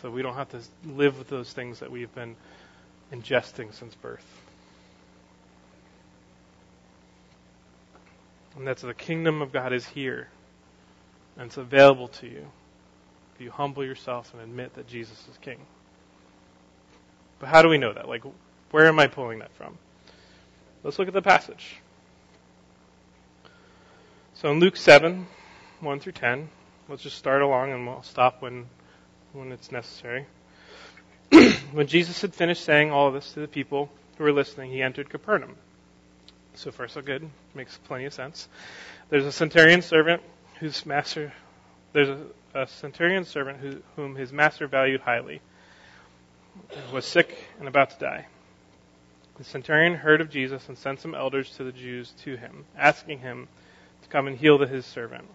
so 0.02 0.12
we 0.12 0.22
don't 0.22 0.36
have 0.36 0.50
to 0.50 0.60
live 0.86 1.18
with 1.18 1.30
those 1.30 1.54
things 1.54 1.80
that 1.80 1.90
we've 1.90 2.14
been 2.14 2.36
ingesting 3.14 3.74
since 3.74 3.96
birth. 3.96 4.26
And 8.56 8.68
that's 8.68 8.82
the 8.82 8.94
kingdom 8.94 9.42
of 9.42 9.52
God 9.52 9.74
is 9.74 9.86
here, 9.86 10.30
and 11.38 11.48
it's 11.48 11.58
available 11.58 12.08
to 12.10 12.28
you 12.28 12.46
if 13.34 13.42
you 13.42 13.50
humble 13.50 13.84
yourself 13.84 14.32
and 14.34 14.42
admit 14.42 14.76
that 14.76 14.88
Jesus 14.88 15.18
is 15.30 15.38
King. 15.40 15.58
But 17.40 17.50
how 17.50 17.62
do 17.62 17.70
we 17.70 17.78
know 17.78 17.94
that? 17.94 18.08
Like, 18.08 18.24
where 18.72 18.86
am 18.86 19.00
I 19.00 19.08
pulling 19.08 19.40
that 19.40 19.52
from? 19.56 19.78
Let's 20.84 21.00
look 21.00 21.08
at 21.08 21.14
the 21.14 21.22
passage. 21.22 21.78
So 24.36 24.52
in 24.52 24.60
Luke 24.60 24.78
7, 24.78 25.26
1 25.80 26.00
through 26.00 26.12
10, 26.12 26.50
let's 26.90 27.02
just 27.02 27.18
start 27.18 27.42
along 27.42 27.72
and 27.72 27.88
we'll 27.88 28.04
stop 28.04 28.42
when, 28.42 28.68
when 29.32 29.52
it's 29.52 29.72
necessary. 29.72 30.26
when 31.72 31.88
Jesus 31.88 32.22
had 32.22 32.36
finished 32.36 32.64
saying 32.64 32.92
all 32.92 33.12
this 33.12 33.34
to 33.34 33.40
the 33.40 33.48
people 33.48 33.90
who 34.18 34.24
were 34.26 34.32
listening, 34.32 34.72
he 34.72 34.82
entered 34.82 35.10
Capernaum. 35.10 35.56
So 36.56 36.72
far, 36.72 36.88
so 36.88 37.02
good. 37.02 37.30
Makes 37.56 37.78
plenty 37.86 38.06
of 38.06 38.14
sense. 38.14 38.48
There's 39.10 39.26
a 39.26 39.32
centurion 39.32 39.82
servant 39.82 40.22
whose 40.60 40.86
master, 40.86 41.34
there's 41.94 42.10
a, 42.10 42.20
a 42.54 42.68
centurion 42.68 43.26
servant 43.26 43.60
who, 43.60 43.82
whom 43.96 44.16
his 44.16 44.32
master 44.32 44.68
valued 44.68 45.02
highly, 45.02 45.42
was 46.92 47.06
sick 47.06 47.36
and 47.60 47.68
about 47.68 47.90
to 47.92 48.00
die. 48.00 48.28
The 49.38 49.44
centurion 49.44 49.96
heard 49.96 50.22
of 50.22 50.30
Jesus 50.30 50.68
and 50.70 50.78
sent 50.78 51.00
some 51.00 51.16
elders 51.16 51.50
to 51.58 51.64
the 51.64 51.72
Jews 51.72 52.14
to 52.24 52.38
him, 52.38 52.66
asking 52.78 53.20
him 53.20 53.48
to 54.04 54.10
come 54.10 54.28
and 54.28 54.38
heal 54.38 54.60
his 54.60 54.86
servant. 54.86 55.26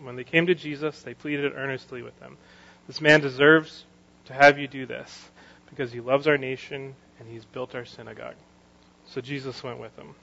When 0.00 0.16
they 0.16 0.24
came 0.24 0.46
to 0.46 0.54
Jesus, 0.54 1.00
they 1.02 1.14
pleaded 1.14 1.52
earnestly 1.56 2.02
with 2.02 2.18
him. 2.20 2.36
This 2.86 3.00
man 3.00 3.20
deserves 3.20 3.84
to 4.26 4.34
have 4.34 4.58
you 4.58 4.68
do 4.68 4.84
this, 4.84 5.30
because 5.70 5.90
he 5.90 6.00
loves 6.00 6.26
our 6.26 6.36
nation 6.36 6.94
and 7.18 7.28
he's 7.28 7.46
built 7.46 7.74
our 7.74 7.86
synagogue. 7.86 8.36
So 9.06 9.22
Jesus 9.22 9.62
went 9.62 9.80
with 9.80 9.96
them. 9.96 10.14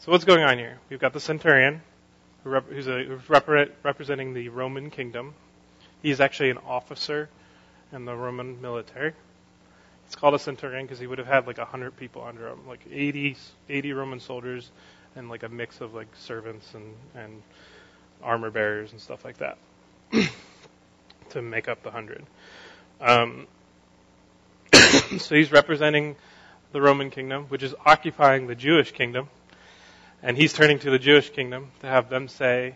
So 0.00 0.12
what's 0.12 0.24
going 0.24 0.44
on 0.44 0.58
here? 0.58 0.78
We've 0.88 1.00
got 1.00 1.12
the 1.12 1.18
centurion, 1.18 1.82
who's, 2.44 2.86
a, 2.86 3.02
who's 3.02 3.28
representing 3.28 4.32
the 4.32 4.48
Roman 4.48 4.90
kingdom. 4.90 5.34
He's 6.02 6.20
actually 6.20 6.50
an 6.50 6.58
officer 6.58 7.28
in 7.92 8.04
the 8.04 8.14
Roman 8.14 8.62
military. 8.62 9.12
It's 10.06 10.14
called 10.14 10.34
a 10.34 10.38
centurion 10.38 10.86
because 10.86 11.00
he 11.00 11.08
would 11.08 11.18
have 11.18 11.26
had 11.26 11.48
like 11.48 11.58
100 11.58 11.96
people 11.96 12.22
under 12.22 12.46
him, 12.46 12.60
like 12.68 12.86
80, 12.88 13.36
80 13.68 13.92
Roman 13.92 14.20
soldiers 14.20 14.70
and 15.16 15.28
like 15.28 15.42
a 15.42 15.48
mix 15.48 15.80
of 15.80 15.94
like 15.94 16.14
servants 16.14 16.74
and, 16.74 16.94
and 17.16 17.42
armor 18.22 18.52
bearers 18.52 18.92
and 18.92 19.00
stuff 19.00 19.24
like 19.24 19.38
that 19.38 19.58
to 21.30 21.42
make 21.42 21.66
up 21.66 21.82
the 21.82 21.90
100. 21.90 22.24
Um, 23.00 23.48
so 25.18 25.34
he's 25.34 25.50
representing 25.50 26.14
the 26.70 26.80
Roman 26.80 27.10
kingdom, 27.10 27.46
which 27.46 27.64
is 27.64 27.74
occupying 27.84 28.46
the 28.46 28.54
Jewish 28.54 28.92
kingdom. 28.92 29.28
And 30.22 30.36
he's 30.36 30.52
turning 30.52 30.78
to 30.80 30.90
the 30.90 30.98
Jewish 30.98 31.30
kingdom 31.30 31.70
to 31.80 31.86
have 31.86 32.08
them 32.10 32.28
say 32.28 32.74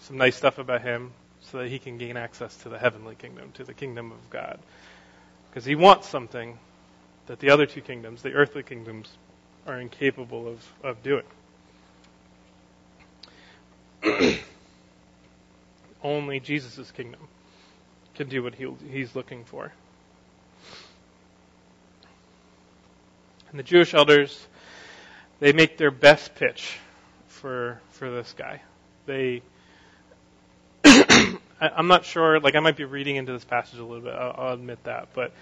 some 0.00 0.16
nice 0.16 0.36
stuff 0.36 0.58
about 0.58 0.82
him 0.82 1.12
so 1.40 1.58
that 1.58 1.68
he 1.68 1.78
can 1.78 1.98
gain 1.98 2.16
access 2.16 2.56
to 2.58 2.68
the 2.68 2.78
heavenly 2.78 3.14
kingdom, 3.14 3.50
to 3.54 3.64
the 3.64 3.74
kingdom 3.74 4.12
of 4.12 4.30
God. 4.30 4.58
Because 5.50 5.64
he 5.64 5.74
wants 5.74 6.08
something 6.08 6.58
that 7.26 7.40
the 7.40 7.50
other 7.50 7.66
two 7.66 7.80
kingdoms, 7.80 8.22
the 8.22 8.32
earthly 8.32 8.62
kingdoms, 8.62 9.10
are 9.66 9.80
incapable 9.80 10.46
of, 10.48 10.72
of 10.84 11.02
doing. 11.02 11.24
Only 16.02 16.38
Jesus' 16.38 16.90
kingdom 16.92 17.20
can 18.14 18.28
do 18.28 18.42
what 18.42 18.54
he, 18.54 18.68
he's 18.90 19.16
looking 19.16 19.44
for. 19.44 19.72
And 23.50 23.58
the 23.58 23.64
Jewish 23.64 23.92
elders, 23.94 24.46
they 25.40 25.52
make 25.52 25.78
their 25.78 25.90
best 25.90 26.34
pitch 26.34 26.78
for 27.28 27.80
for 27.90 28.10
this 28.10 28.34
guy. 28.36 28.62
They, 29.06 29.42
I'm 31.60 31.86
not 31.88 32.04
sure. 32.04 32.40
Like 32.40 32.54
I 32.54 32.60
might 32.60 32.76
be 32.76 32.84
reading 32.84 33.16
into 33.16 33.32
this 33.32 33.44
passage 33.44 33.78
a 33.78 33.84
little 33.84 34.02
bit. 34.02 34.14
I'll, 34.14 34.34
I'll 34.36 34.54
admit 34.54 34.82
that, 34.84 35.08
but 35.14 35.32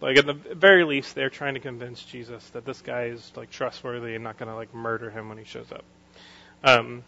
like 0.00 0.18
at 0.18 0.26
the 0.26 0.34
very 0.34 0.84
least, 0.84 1.14
they're 1.14 1.30
trying 1.30 1.54
to 1.54 1.60
convince 1.60 2.02
Jesus 2.02 2.44
that 2.50 2.64
this 2.64 2.80
guy 2.80 3.04
is 3.04 3.32
like 3.36 3.50
trustworthy 3.50 4.14
and 4.14 4.24
not 4.24 4.36
going 4.36 4.48
to 4.48 4.54
like 4.54 4.74
murder 4.74 5.10
him 5.10 5.28
when 5.28 5.38
he 5.38 5.44
shows 5.44 5.70
up. 5.70 5.84
Um, 6.64 7.04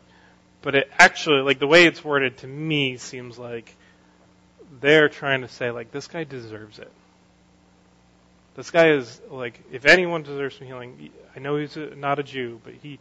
but 0.62 0.75
it 0.75 0.90
actually, 0.99 1.42
like 1.42 1.59
the 1.59 1.66
way 1.66 1.87
it's 1.87 2.04
worded 2.04 2.38
to 2.38 2.47
me, 2.47 2.97
seems 2.97 3.38
like 3.38 3.75
they're 4.80 5.09
trying 5.09 5.42
to 5.42 5.49
say 5.49 5.71
like 5.71 5.90
this 5.90 6.06
guy 6.06 6.25
deserves 6.25 6.78
it. 6.78 6.90
This 8.54 8.70
guy 8.70 8.90
is 8.90 9.20
like, 9.30 9.61
if 9.73 9.84
anyone 9.87 10.23
deserves 10.23 10.56
some 10.56 10.66
healing, 10.66 11.11
I 11.34 11.40
know 11.40 11.56
he's 11.56 11.76
a, 11.76 11.94
not 11.96 12.18
a 12.18 12.23
Jew, 12.23 12.61
but 12.64 12.75
he 12.82 12.99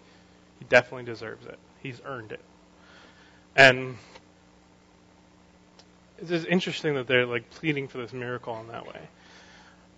he 0.59 0.65
definitely 0.69 1.05
deserves 1.05 1.45
it. 1.45 1.59
He's 1.81 2.01
earned 2.05 2.31
it. 2.31 2.41
And 3.55 3.97
it's 6.17 6.29
just 6.29 6.47
interesting 6.47 6.95
that 6.95 7.07
they're 7.07 7.25
like 7.25 7.49
pleading 7.51 7.87
for 7.87 7.99
this 7.99 8.13
miracle 8.13 8.59
in 8.59 8.67
that 8.69 8.87
way 8.87 9.01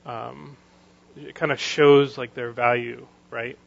um, 0.05 0.55
it 1.17 1.35
kind 1.35 1.51
of 1.51 1.59
shows 1.59 2.17
like 2.17 2.33
their 2.33 2.51
value, 2.51 3.05
right? 3.31 3.57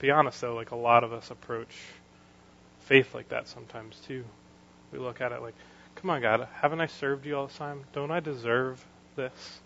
be 0.00 0.10
honest 0.10 0.40
though, 0.42 0.54
like 0.54 0.72
a 0.72 0.76
lot 0.76 1.02
of 1.02 1.14
us 1.14 1.30
approach 1.30 1.74
faith 2.80 3.14
like 3.14 3.28
that 3.30 3.48
sometimes 3.48 3.98
too. 4.06 4.22
We 4.92 4.98
look 4.98 5.22
at 5.22 5.32
it 5.32 5.40
like, 5.40 5.54
come 5.94 6.10
on, 6.10 6.20
God, 6.20 6.46
haven't 6.60 6.80
I 6.80 6.86
served 6.86 7.24
you 7.24 7.38
all 7.38 7.46
this 7.46 7.56
time? 7.56 7.84
Don't 7.94 8.10
I 8.10 8.20
deserve 8.20 8.84
this? 9.16 9.60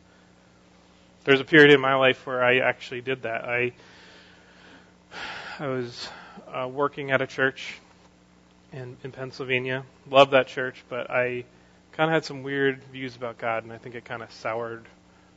There's 1.24 1.40
a 1.40 1.44
period 1.44 1.72
in 1.72 1.80
my 1.80 1.94
life 1.94 2.26
where 2.26 2.42
I 2.42 2.58
actually 2.58 3.00
did 3.02 3.22
that. 3.22 3.44
I 3.44 3.72
I 5.58 5.66
was 5.66 6.08
uh, 6.52 6.68
working 6.68 7.10
at 7.10 7.20
a 7.20 7.26
church 7.26 7.78
in 8.72 8.96
in 9.04 9.12
Pennsylvania. 9.12 9.84
Loved 10.08 10.32
that 10.32 10.46
church, 10.48 10.84
but 10.88 11.10
I 11.10 11.44
kind 11.92 12.10
of 12.10 12.14
had 12.14 12.24
some 12.24 12.42
weird 12.42 12.82
views 12.92 13.16
about 13.16 13.38
God, 13.38 13.64
and 13.64 13.72
I 13.72 13.78
think 13.78 13.94
it 13.94 14.04
kind 14.04 14.22
of 14.22 14.32
soured 14.32 14.86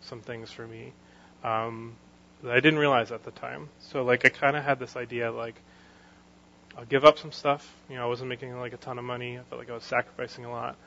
some 0.01 0.21
things 0.21 0.51
for 0.51 0.65
me 0.67 0.93
um, 1.43 1.93
that 2.43 2.51
I 2.51 2.59
didn't 2.59 2.79
realize 2.79 3.11
at 3.11 3.23
the 3.23 3.31
time. 3.31 3.69
So 3.79 4.03
like 4.03 4.25
I 4.25 4.29
kind 4.29 4.55
of 4.55 4.63
had 4.63 4.79
this 4.79 4.95
idea 4.95 5.31
like 5.31 5.55
I'll 6.77 6.85
give 6.85 7.03
up 7.05 7.19
some 7.19 7.31
stuff. 7.31 7.69
You 7.89 7.95
know, 7.97 8.03
I 8.03 8.07
wasn't 8.07 8.29
making 8.29 8.57
like 8.59 8.73
a 8.73 8.77
ton 8.77 8.97
of 8.97 9.05
money. 9.05 9.37
I 9.37 9.43
felt 9.43 9.59
like 9.59 9.69
I 9.69 9.73
was 9.73 9.83
sacrificing 9.83 10.45
a 10.45 10.51
lot 10.51 10.77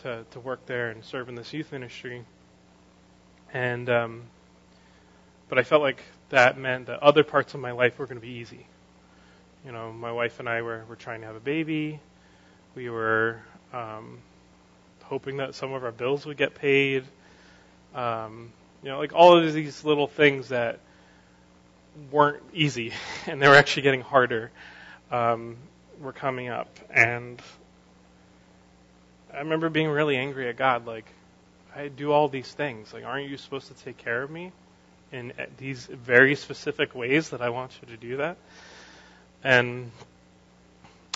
to 0.00 0.24
to 0.32 0.40
work 0.40 0.66
there 0.66 0.90
and 0.90 1.04
serve 1.04 1.28
in 1.28 1.34
this 1.34 1.52
youth 1.52 1.72
ministry. 1.72 2.24
And 3.52 3.88
um, 3.90 4.22
but 5.48 5.58
I 5.58 5.62
felt 5.64 5.82
like 5.82 6.02
that 6.30 6.56
meant 6.56 6.86
that 6.86 7.02
other 7.02 7.24
parts 7.24 7.54
of 7.54 7.60
my 7.60 7.72
life 7.72 7.98
were 7.98 8.06
going 8.06 8.20
to 8.20 8.26
be 8.26 8.34
easy. 8.34 8.66
You 9.66 9.72
know, 9.72 9.92
my 9.92 10.12
wife 10.12 10.38
and 10.38 10.48
I 10.48 10.62
were, 10.62 10.84
were 10.88 10.96
trying 10.96 11.20
to 11.20 11.26
have 11.26 11.36
a 11.36 11.40
baby. 11.40 12.00
We 12.74 12.88
were 12.88 13.40
um, 13.72 14.18
hoping 15.02 15.38
that 15.38 15.54
some 15.54 15.72
of 15.72 15.84
our 15.84 15.92
bills 15.92 16.24
would 16.24 16.36
get 16.36 16.54
paid. 16.54 17.04
Um, 17.94 18.52
you 18.82 18.88
know, 18.88 18.98
like 18.98 19.12
all 19.12 19.36
of 19.36 19.52
these 19.52 19.84
little 19.84 20.06
things 20.06 20.48
that 20.48 20.78
weren't 22.10 22.42
easy 22.54 22.92
and 23.26 23.42
they 23.42 23.48
were 23.48 23.56
actually 23.56 23.82
getting 23.82 24.00
harder 24.02 24.50
um, 25.10 25.56
were 26.00 26.12
coming 26.12 26.48
up. 26.48 26.68
And 26.88 27.42
I 29.34 29.38
remember 29.38 29.68
being 29.68 29.88
really 29.88 30.16
angry 30.16 30.48
at 30.48 30.56
God, 30.56 30.86
like, 30.86 31.06
I 31.74 31.88
do 31.88 32.12
all 32.12 32.28
these 32.28 32.50
things. 32.52 32.92
Like, 32.92 33.04
aren't 33.04 33.28
you 33.28 33.36
supposed 33.36 33.68
to 33.68 33.74
take 33.74 33.98
care 33.98 34.22
of 34.22 34.30
me 34.30 34.52
in 35.12 35.32
eh, 35.38 35.46
these 35.58 35.86
very 35.86 36.34
specific 36.34 36.94
ways 36.94 37.30
that 37.30 37.42
I 37.42 37.50
want 37.50 37.78
you 37.80 37.88
to 37.88 37.96
do 37.96 38.16
that? 38.18 38.36
And 39.42 39.90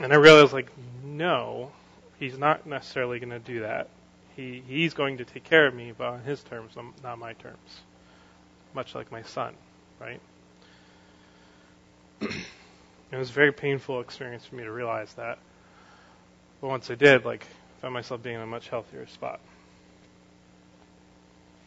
and 0.03 0.13
I 0.13 0.17
realized, 0.17 0.53
like, 0.53 0.71
no, 1.05 1.71
he's 2.19 2.37
not 2.37 2.67
necessarily 2.67 3.21
going 3.21 3.31
to 3.31 3.39
do 3.39 3.61
that. 3.61 3.89
He 4.37 4.63
he's 4.67 4.95
going 4.95 5.19
to 5.19 5.25
take 5.25 5.45
care 5.45 5.67
of 5.67 5.75
me, 5.75 5.93
but 5.97 6.07
on 6.09 6.23
his 6.23 6.43
terms, 6.43 6.73
not 7.03 7.19
my 7.19 7.33
terms. 7.35 7.81
Much 8.75 8.95
like 8.95 9.13
my 9.13 9.23
son, 9.23 9.55
right? 10.01 10.21
it 12.21 13.17
was 13.17 13.31
a 13.31 13.33
very 13.33 13.53
painful 13.53 14.01
experience 14.01 14.45
for 14.45 14.57
me 14.57 14.65
to 14.65 14.73
realize 14.73 15.13
that. 15.15 15.39
But 16.61 16.69
once 16.69 16.91
I 16.91 16.95
did, 16.97 17.25
like, 17.25 17.47
found 17.81 17.95
myself 17.95 18.23
being 18.23 18.37
in 18.37 18.43
a 18.43 18.47
much 18.47 18.69
healthier 18.69 19.07
spot. 19.07 19.41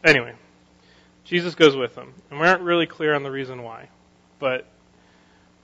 Anyway, 0.07 0.33
Jesus 1.25 1.53
goes 1.53 1.75
with 1.75 1.93
them, 1.93 2.13
and 2.31 2.39
we 2.39 2.47
aren't 2.47 2.61
really 2.61 2.85
clear 2.85 3.13
on 3.13 3.23
the 3.23 3.29
reason 3.29 3.61
why, 3.61 3.89
but 4.39 4.65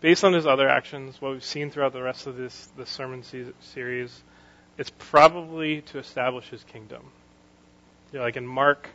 based 0.01 0.25
on 0.25 0.33
his 0.33 0.45
other 0.45 0.67
actions, 0.67 1.21
what 1.21 1.31
we've 1.31 1.45
seen 1.45 1.71
throughout 1.71 1.93
the 1.93 2.01
rest 2.01 2.27
of 2.27 2.35
this 2.35 2.67
this 2.75 2.89
sermon 2.89 3.23
series, 3.61 4.21
it's 4.77 4.91
probably 4.99 5.79
to 5.83 5.97
establish 5.97 6.49
his 6.49 6.61
kingdom. 6.65 7.03
You 8.11 8.19
know, 8.19 8.25
like 8.25 8.35
in 8.35 8.45
Mark, 8.45 8.89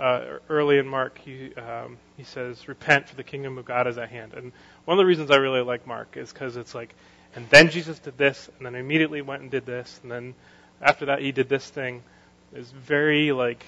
uh, 0.00 0.38
early 0.48 0.78
in 0.78 0.88
Mark, 0.88 1.16
he 1.16 1.54
um, 1.54 1.96
he 2.16 2.24
says, 2.24 2.66
"Repent, 2.66 3.08
for 3.08 3.14
the 3.14 3.22
kingdom 3.22 3.58
of 3.58 3.64
God 3.64 3.86
is 3.86 3.98
at 3.98 4.08
hand." 4.08 4.34
And 4.34 4.50
one 4.84 4.98
of 4.98 5.00
the 5.00 5.06
reasons 5.06 5.30
I 5.30 5.36
really 5.36 5.62
like 5.62 5.86
Mark 5.86 6.16
is 6.16 6.32
because 6.32 6.56
it's 6.56 6.74
like, 6.74 6.92
and 7.36 7.48
then 7.50 7.70
Jesus 7.70 8.00
did 8.00 8.18
this, 8.18 8.50
and 8.56 8.66
then 8.66 8.74
immediately 8.74 9.22
went 9.22 9.42
and 9.42 9.50
did 9.52 9.64
this, 9.64 10.00
and 10.02 10.10
then 10.10 10.34
after 10.80 11.06
that 11.06 11.20
he 11.20 11.30
did 11.30 11.48
this 11.48 11.70
thing. 11.70 12.02
It's 12.54 12.70
very 12.70 13.32
like 13.32 13.64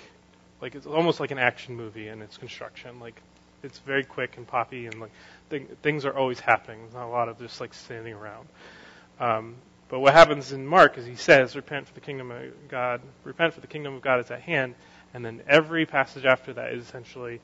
like 0.64 0.75
it's 0.75 0.87
almost 0.87 1.21
like 1.21 1.30
an 1.30 1.38
action 1.38 1.76
movie 1.76 2.09
in 2.09 2.23
its 2.23 2.38
construction. 2.38 2.99
Like 2.99 3.21
it's 3.62 3.80
very 3.80 4.02
quick 4.02 4.38
and 4.38 4.47
poppy, 4.47 4.87
and 4.87 4.99
like 4.99 5.11
th- 5.50 5.68
things 5.83 6.06
are 6.06 6.16
always 6.16 6.40
happening. 6.40 6.80
There's 6.80 6.94
not 6.94 7.04
a 7.04 7.11
lot 7.11 7.28
of 7.28 7.38
just 7.38 7.61
like 7.61 7.75
standing 7.75 8.14
around. 8.14 8.49
Um, 9.21 9.56
but 9.90 10.00
what 10.00 10.14
happens 10.14 10.52
in 10.52 10.66
Mark 10.66 10.97
is 10.97 11.04
he 11.04 11.16
says, 11.16 11.54
"Repent 11.54 11.87
for 11.87 11.92
the 11.92 12.00
kingdom 12.00 12.30
of 12.30 12.50
God. 12.68 13.02
Repent 13.25 13.52
for 13.52 13.61
the 13.61 13.66
kingdom 13.66 13.94
of 13.94 14.00
God 14.00 14.21
is 14.21 14.30
at 14.30 14.40
hand." 14.40 14.75
And 15.12 15.23
then 15.23 15.42
every 15.47 15.85
passage 15.85 16.25
after 16.25 16.54
that 16.54 16.73
is 16.73 16.85
essentially, 16.85 17.40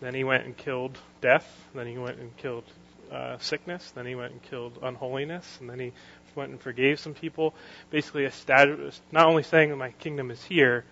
then 0.00 0.14
he 0.14 0.22
went 0.22 0.44
and 0.44 0.54
killed 0.54 0.98
death. 1.22 1.48
Then 1.74 1.86
he 1.86 1.96
went 1.96 2.18
and 2.18 2.36
killed 2.36 2.64
uh, 3.10 3.38
sickness. 3.38 3.92
Then 3.92 4.04
he 4.04 4.14
went 4.14 4.32
and 4.32 4.42
killed 4.42 4.78
unholiness. 4.82 5.56
And 5.58 5.70
then 5.70 5.78
he 5.80 5.92
went 6.34 6.50
and 6.50 6.60
forgave 6.60 7.00
some 7.00 7.14
people. 7.14 7.54
Basically, 7.90 8.24
established, 8.24 9.00
not 9.10 9.26
only 9.26 9.42
saying 9.42 9.70
that 9.70 9.76
my 9.76 9.92
kingdom 9.92 10.30
is 10.30 10.44
here, 10.44 10.84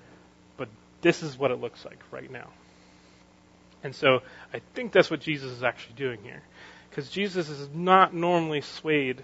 this 1.03 1.23
is 1.23 1.39
what 1.39 1.51
it 1.51 1.61
looks 1.61 1.85
like 1.85 1.99
right 2.11 2.31
now. 2.31 2.49
And 3.83 3.95
so 3.95 4.21
I 4.53 4.61
think 4.75 4.93
that's 4.93 5.11
what 5.11 5.21
Jesus 5.21 5.53
is 5.53 5.63
actually 5.63 5.95
doing 5.95 6.21
here. 6.23 6.43
Because 6.89 7.09
Jesus 7.09 7.49
is 7.49 7.69
not 7.73 8.13
normally 8.13 8.61
swayed 8.61 9.23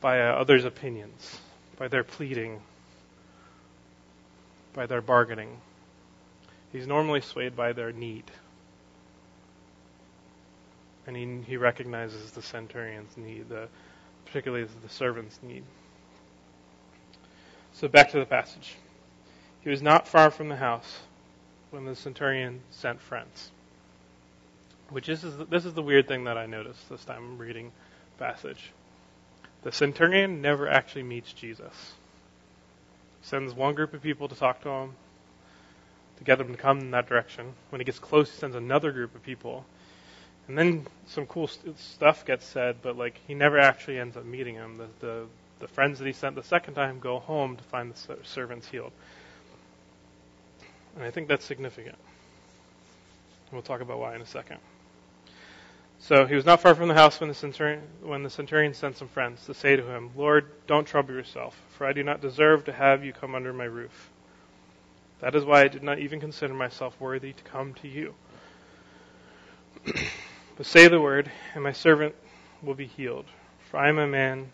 by 0.00 0.20
uh, 0.20 0.32
others' 0.32 0.64
opinions, 0.64 1.40
by 1.76 1.88
their 1.88 2.04
pleading, 2.04 2.62
by 4.72 4.86
their 4.86 5.02
bargaining. 5.02 5.58
He's 6.72 6.86
normally 6.86 7.20
swayed 7.20 7.56
by 7.56 7.72
their 7.72 7.92
need. 7.92 8.24
And 11.06 11.16
he, 11.16 11.40
he 11.46 11.56
recognizes 11.56 12.30
the 12.30 12.42
centurion's 12.42 13.16
need, 13.16 13.48
the, 13.48 13.68
particularly 14.24 14.66
the 14.82 14.88
servant's 14.88 15.38
need. 15.42 15.64
So 17.72 17.88
back 17.88 18.10
to 18.12 18.18
the 18.18 18.26
passage. 18.26 18.76
He 19.64 19.70
was 19.70 19.82
not 19.82 20.06
far 20.06 20.30
from 20.30 20.50
the 20.50 20.56
house 20.56 21.00
when 21.70 21.86
the 21.86 21.96
centurion 21.96 22.60
sent 22.70 23.00
friends. 23.00 23.50
Which 24.90 25.08
is 25.08 25.22
this 25.48 25.64
is 25.64 25.72
the 25.72 25.82
weird 25.82 26.06
thing 26.06 26.24
that 26.24 26.36
I 26.36 26.44
noticed 26.44 26.88
this 26.90 27.04
time 27.04 27.38
reading 27.38 27.72
passage. 28.18 28.70
The 29.62 29.72
centurion 29.72 30.42
never 30.42 30.68
actually 30.68 31.04
meets 31.04 31.32
Jesus. 31.32 31.94
Sends 33.22 33.54
one 33.54 33.74
group 33.74 33.94
of 33.94 34.02
people 34.02 34.28
to 34.28 34.34
talk 34.34 34.60
to 34.62 34.68
him, 34.68 34.92
to 36.18 36.24
get 36.24 36.36
them 36.36 36.48
to 36.48 36.58
come 36.58 36.80
in 36.80 36.90
that 36.90 37.08
direction. 37.08 37.54
When 37.70 37.80
he 37.80 37.86
gets 37.86 37.98
close, 37.98 38.30
he 38.30 38.36
sends 38.36 38.54
another 38.54 38.92
group 38.92 39.14
of 39.14 39.22
people. 39.22 39.64
And 40.46 40.58
then 40.58 40.86
some 41.06 41.24
cool 41.24 41.48
st- 41.48 41.78
stuff 41.78 42.26
gets 42.26 42.44
said, 42.44 42.76
but 42.82 42.98
like 42.98 43.18
he 43.26 43.32
never 43.32 43.58
actually 43.58 43.98
ends 43.98 44.18
up 44.18 44.26
meeting 44.26 44.56
him. 44.56 44.76
The, 44.76 45.06
the 45.06 45.26
the 45.60 45.68
friends 45.68 45.98
that 45.98 46.06
he 46.06 46.12
sent 46.12 46.34
the 46.36 46.42
second 46.42 46.74
time 46.74 46.98
go 46.98 47.18
home 47.18 47.56
to 47.56 47.64
find 47.64 47.90
the 47.90 48.16
servants 48.24 48.68
healed. 48.68 48.92
And 50.94 51.04
I 51.04 51.10
think 51.10 51.28
that's 51.28 51.44
significant. 51.44 51.96
We'll 53.52 53.62
talk 53.62 53.80
about 53.80 53.98
why 53.98 54.14
in 54.14 54.20
a 54.20 54.26
second. 54.26 54.58
So 55.98 56.26
he 56.26 56.34
was 56.34 56.44
not 56.44 56.60
far 56.60 56.74
from 56.74 56.88
the 56.88 56.94
house 56.94 57.20
when 57.20 57.28
the, 57.28 57.34
centurion, 57.34 57.82
when 58.02 58.22
the 58.22 58.30
centurion 58.30 58.74
sent 58.74 58.96
some 58.96 59.08
friends 59.08 59.46
to 59.46 59.54
say 59.54 59.76
to 59.76 59.82
him, 59.82 60.10
Lord, 60.16 60.50
don't 60.66 60.86
trouble 60.86 61.14
yourself, 61.14 61.60
for 61.70 61.86
I 61.86 61.92
do 61.92 62.02
not 62.02 62.20
deserve 62.20 62.64
to 62.64 62.72
have 62.72 63.04
you 63.04 63.12
come 63.12 63.34
under 63.34 63.52
my 63.52 63.64
roof. 63.64 64.10
That 65.20 65.34
is 65.34 65.44
why 65.44 65.62
I 65.62 65.68
did 65.68 65.82
not 65.82 65.98
even 66.00 66.20
consider 66.20 66.52
myself 66.52 66.94
worthy 67.00 67.32
to 67.32 67.44
come 67.44 67.74
to 67.74 67.88
you. 67.88 68.14
but 70.56 70.66
say 70.66 70.88
the 70.88 71.00
word, 71.00 71.30
and 71.54 71.62
my 71.62 71.72
servant 71.72 72.14
will 72.62 72.74
be 72.74 72.86
healed. 72.86 73.26
For 73.70 73.78
I 73.78 73.88
am 73.88 73.98
a 73.98 74.06
man 74.06 74.50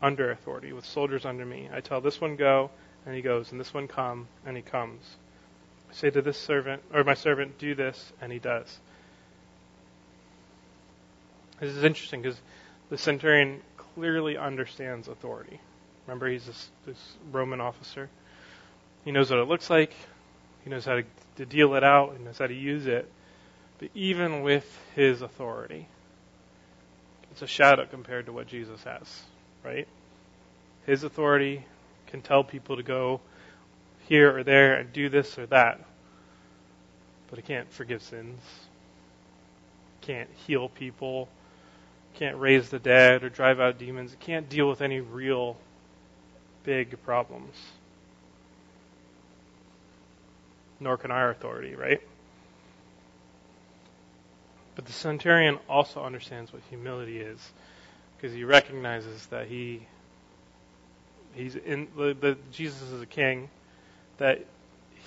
under 0.00 0.30
authority, 0.30 0.72
with 0.72 0.86
soldiers 0.86 1.26
under 1.26 1.44
me. 1.44 1.68
I 1.72 1.80
tell 1.80 2.00
this 2.00 2.20
one 2.20 2.36
go, 2.36 2.70
and 3.04 3.14
he 3.14 3.20
goes, 3.20 3.52
and 3.52 3.60
this 3.60 3.74
one 3.74 3.88
come, 3.88 4.28
and 4.46 4.56
he 4.56 4.62
comes 4.62 5.16
say 5.94 6.10
to 6.10 6.20
this 6.20 6.38
servant, 6.38 6.82
or 6.92 7.04
my 7.04 7.14
servant, 7.14 7.58
do 7.58 7.74
this, 7.74 8.12
and 8.20 8.32
he 8.32 8.38
does. 8.38 8.78
This 11.60 11.70
is 11.70 11.84
interesting 11.84 12.20
because 12.20 12.40
the 12.90 12.98
centurion 12.98 13.60
clearly 13.76 14.36
understands 14.36 15.08
authority. 15.08 15.60
Remember, 16.06 16.28
he's 16.28 16.46
this, 16.46 16.70
this, 16.84 17.16
Roman 17.30 17.60
officer. 17.60 18.10
He 19.04 19.12
knows 19.12 19.30
what 19.30 19.38
it 19.38 19.48
looks 19.48 19.70
like. 19.70 19.92
He 20.64 20.70
knows 20.70 20.84
how 20.84 20.96
to, 20.96 21.04
to 21.36 21.46
deal 21.46 21.74
it 21.74 21.84
out. 21.84 22.16
He 22.18 22.24
knows 22.24 22.38
how 22.38 22.48
to 22.48 22.54
use 22.54 22.86
it. 22.86 23.10
But 23.78 23.90
even 23.94 24.42
with 24.42 24.66
his 24.94 25.22
authority, 25.22 25.86
it's 27.30 27.42
a 27.42 27.46
shadow 27.46 27.86
compared 27.86 28.26
to 28.26 28.32
what 28.32 28.48
Jesus 28.48 28.82
has, 28.84 29.22
right? 29.64 29.88
His 30.86 31.04
authority 31.04 31.64
can 32.08 32.20
tell 32.20 32.44
people 32.44 32.76
to 32.76 32.82
go 32.82 33.20
here 34.08 34.36
or 34.36 34.44
there 34.44 34.74
and 34.74 34.92
do 34.92 35.08
this 35.08 35.38
or 35.38 35.46
that. 35.46 35.80
But 37.28 37.38
it 37.38 37.46
can't 37.46 37.70
forgive 37.72 38.02
sins, 38.02 38.40
can't 40.02 40.28
heal 40.46 40.68
people, 40.68 41.28
can't 42.14 42.38
raise 42.38 42.68
the 42.68 42.78
dead 42.78 43.24
or 43.24 43.28
drive 43.28 43.60
out 43.60 43.78
demons. 43.78 44.12
It 44.12 44.20
can't 44.20 44.48
deal 44.48 44.68
with 44.68 44.80
any 44.80 45.00
real 45.00 45.56
big 46.62 47.02
problems. 47.04 47.56
Nor 50.80 50.96
can 50.96 51.10
our 51.10 51.30
authority, 51.30 51.74
right? 51.74 52.00
But 54.74 54.86
the 54.86 54.92
centurion 54.92 55.58
also 55.68 56.02
understands 56.02 56.52
what 56.52 56.62
humility 56.68 57.20
is 57.20 57.52
because 58.16 58.34
he 58.34 58.44
recognizes 58.44 59.26
that 59.26 59.46
he 59.46 59.86
he's 61.34 61.56
in 61.56 61.88
the 61.96 62.36
Jesus 62.52 62.82
is 62.90 63.00
a 63.00 63.06
king 63.06 63.48
that 64.18 64.44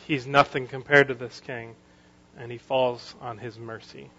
he's 0.08 0.28
nothing 0.28 0.68
compared 0.68 1.08
to 1.10 1.14
this 1.14 1.40
king, 1.46 1.76
and 2.38 2.52
he 2.52 2.58
falls 2.58 3.16
on 3.22 3.38
his 3.38 3.58
mercy. 3.58 4.10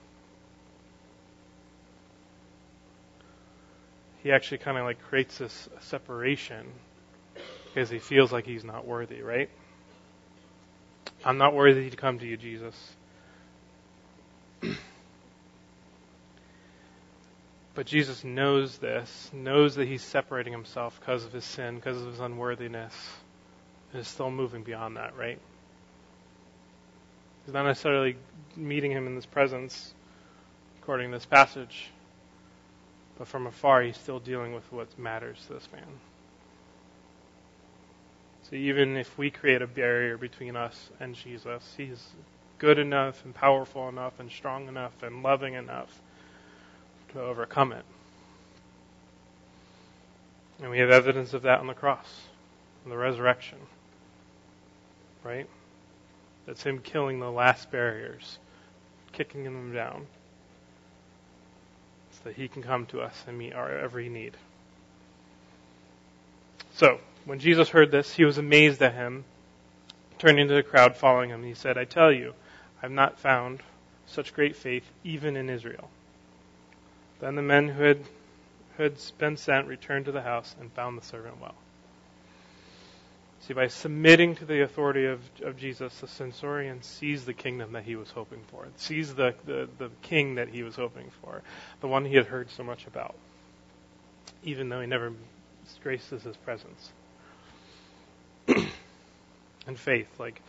He 4.22 4.32
actually 4.32 4.58
kind 4.58 4.76
of 4.76 4.84
like 4.84 5.00
creates 5.02 5.38
this 5.38 5.68
separation 5.80 6.66
because 7.66 7.88
he 7.88 7.98
feels 7.98 8.32
like 8.32 8.46
he's 8.46 8.64
not 8.64 8.86
worthy, 8.86 9.22
right? 9.22 9.48
I'm 11.24 11.38
not 11.38 11.54
worthy 11.54 11.88
to 11.90 11.96
come 11.96 12.18
to 12.18 12.26
you, 12.26 12.36
Jesus. 12.36 12.74
but 17.74 17.86
Jesus 17.86 18.24
knows 18.24 18.78
this, 18.78 19.30
knows 19.32 19.76
that 19.76 19.86
he's 19.86 20.02
separating 20.02 20.52
himself 20.52 20.98
because 20.98 21.24
of 21.24 21.32
his 21.32 21.44
sin, 21.44 21.76
because 21.76 22.02
of 22.02 22.08
his 22.08 22.20
unworthiness 22.20 22.94
is 23.94 24.08
still 24.08 24.30
moving 24.30 24.62
beyond 24.62 24.96
that, 24.96 25.16
right? 25.16 25.38
He's 27.44 27.54
not 27.54 27.66
necessarily 27.66 28.16
meeting 28.56 28.90
him 28.92 29.06
in 29.06 29.14
this 29.14 29.26
presence, 29.26 29.94
according 30.80 31.10
to 31.10 31.16
this 31.16 31.26
passage, 31.26 31.90
But 33.18 33.28
from 33.28 33.46
afar, 33.46 33.82
he's 33.82 33.96
still 33.96 34.20
dealing 34.20 34.54
with 34.54 34.70
what 34.72 34.98
matters 34.98 35.38
to 35.48 35.54
this 35.54 35.68
man. 35.72 35.84
So 38.50 38.56
even 38.56 38.96
if 38.96 39.18
we 39.18 39.30
create 39.30 39.62
a 39.62 39.66
barrier 39.66 40.16
between 40.16 40.56
us 40.56 40.90
and 41.00 41.14
Jesus, 41.14 41.74
he's 41.76 42.04
good 42.58 42.78
enough 42.78 43.24
and 43.24 43.34
powerful 43.34 43.88
enough 43.88 44.20
and 44.20 44.30
strong 44.30 44.68
enough 44.68 45.02
and 45.02 45.22
loving 45.22 45.54
enough 45.54 46.00
to 47.12 47.20
overcome 47.20 47.72
it. 47.72 47.84
And 50.60 50.70
we 50.70 50.78
have 50.78 50.90
evidence 50.90 51.34
of 51.34 51.42
that 51.42 51.60
on 51.60 51.66
the 51.66 51.74
cross, 51.74 52.06
on 52.84 52.90
the 52.90 52.96
resurrection. 52.96 53.58
Right? 55.28 55.46
That's 56.46 56.62
him 56.62 56.78
killing 56.78 57.20
the 57.20 57.30
last 57.30 57.70
barriers, 57.70 58.38
kicking 59.12 59.44
them 59.44 59.74
down, 59.74 60.06
so 62.12 62.20
that 62.24 62.36
he 62.36 62.48
can 62.48 62.62
come 62.62 62.86
to 62.86 63.02
us 63.02 63.24
and 63.26 63.36
meet 63.36 63.52
our 63.52 63.70
every 63.70 64.08
need. 64.08 64.38
So, 66.72 66.98
when 67.26 67.40
Jesus 67.40 67.68
heard 67.68 67.90
this, 67.90 68.14
he 68.14 68.24
was 68.24 68.38
amazed 68.38 68.80
at 68.80 68.94
him. 68.94 69.24
Turning 70.18 70.48
to 70.48 70.54
the 70.54 70.62
crowd 70.62 70.96
following 70.96 71.28
him, 71.28 71.42
he 71.44 71.52
said, 71.52 71.76
I 71.76 71.84
tell 71.84 72.10
you, 72.10 72.32
I 72.78 72.86
have 72.86 72.90
not 72.90 73.18
found 73.18 73.62
such 74.06 74.32
great 74.32 74.56
faith 74.56 74.90
even 75.04 75.36
in 75.36 75.50
Israel. 75.50 75.90
Then 77.20 77.34
the 77.34 77.42
men 77.42 77.68
who 77.68 77.82
had, 77.82 78.02
who 78.78 78.84
had 78.84 78.94
been 79.18 79.36
sent 79.36 79.66
returned 79.66 80.06
to 80.06 80.12
the 80.12 80.22
house 80.22 80.56
and 80.58 80.72
found 80.72 80.96
the 80.96 81.04
servant 81.04 81.38
well. 81.38 81.54
See, 83.40 83.54
by 83.54 83.68
submitting 83.68 84.34
to 84.36 84.44
the 84.44 84.62
authority 84.62 85.06
of, 85.06 85.20
of 85.42 85.56
Jesus, 85.56 85.98
the 86.00 86.08
centurion 86.08 86.82
sees 86.82 87.24
the 87.24 87.34
kingdom 87.34 87.72
that 87.72 87.84
he 87.84 87.96
was 87.96 88.10
hoping 88.10 88.40
for, 88.50 88.66
sees 88.76 89.14
the, 89.14 89.34
the, 89.46 89.68
the 89.78 89.90
king 90.02 90.36
that 90.36 90.48
he 90.48 90.62
was 90.62 90.76
hoping 90.76 91.10
for, 91.22 91.42
the 91.80 91.88
one 91.88 92.04
he 92.04 92.16
had 92.16 92.26
heard 92.26 92.50
so 92.50 92.64
much 92.64 92.86
about, 92.86 93.14
even 94.42 94.68
though 94.68 94.80
he 94.80 94.86
never 94.86 95.12
graces 95.82 96.22
his 96.24 96.36
presence. 96.38 96.92
and 98.48 99.78
faith, 99.78 100.08
like 100.18 100.42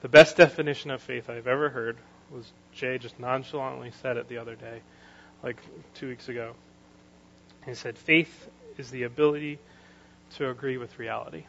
the 0.00 0.08
best 0.08 0.36
definition 0.36 0.90
of 0.90 1.00
faith 1.02 1.30
I've 1.30 1.46
ever 1.46 1.68
heard 1.70 1.96
was 2.30 2.50
Jay 2.74 2.98
just 2.98 3.18
nonchalantly 3.20 3.92
said 4.02 4.16
it 4.16 4.28
the 4.28 4.38
other 4.38 4.56
day, 4.56 4.80
like 5.42 5.56
two 5.94 6.08
weeks 6.08 6.28
ago. 6.28 6.54
He 7.66 7.74
said, 7.74 7.96
faith 7.96 8.48
is 8.78 8.90
the 8.90 9.04
ability 9.04 9.58
to 10.36 10.50
agree 10.50 10.78
with 10.78 10.98
reality. 10.98 11.44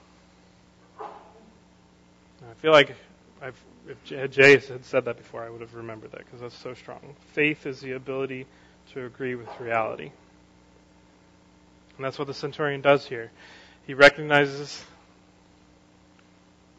I 2.49 2.53
feel 2.55 2.71
like 2.71 2.95
I've, 3.41 3.61
if 3.87 4.31
Jay 4.31 4.57
had 4.57 4.85
said 4.85 5.05
that 5.05 5.17
before, 5.17 5.43
I 5.43 5.49
would 5.49 5.61
have 5.61 5.75
remembered 5.75 6.11
that 6.11 6.19
because 6.19 6.41
that's 6.41 6.57
so 6.57 6.73
strong. 6.73 7.15
Faith 7.33 7.65
is 7.65 7.81
the 7.81 7.93
ability 7.93 8.45
to 8.93 9.05
agree 9.05 9.35
with 9.35 9.49
reality. 9.59 10.11
And 11.97 12.05
that's 12.05 12.17
what 12.17 12.27
the 12.27 12.33
centurion 12.33 12.81
does 12.81 13.05
here. 13.05 13.31
He 13.85 13.93
recognizes 13.93 14.83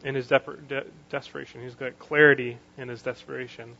in 0.03 0.15
his 0.15 0.27
de- 0.27 0.41
de- 0.67 0.85
desperation, 1.09 1.61
he's 1.61 1.75
got 1.75 1.97
clarity 1.99 2.57
in 2.77 2.89
his 2.89 3.01
desperation 3.01 3.75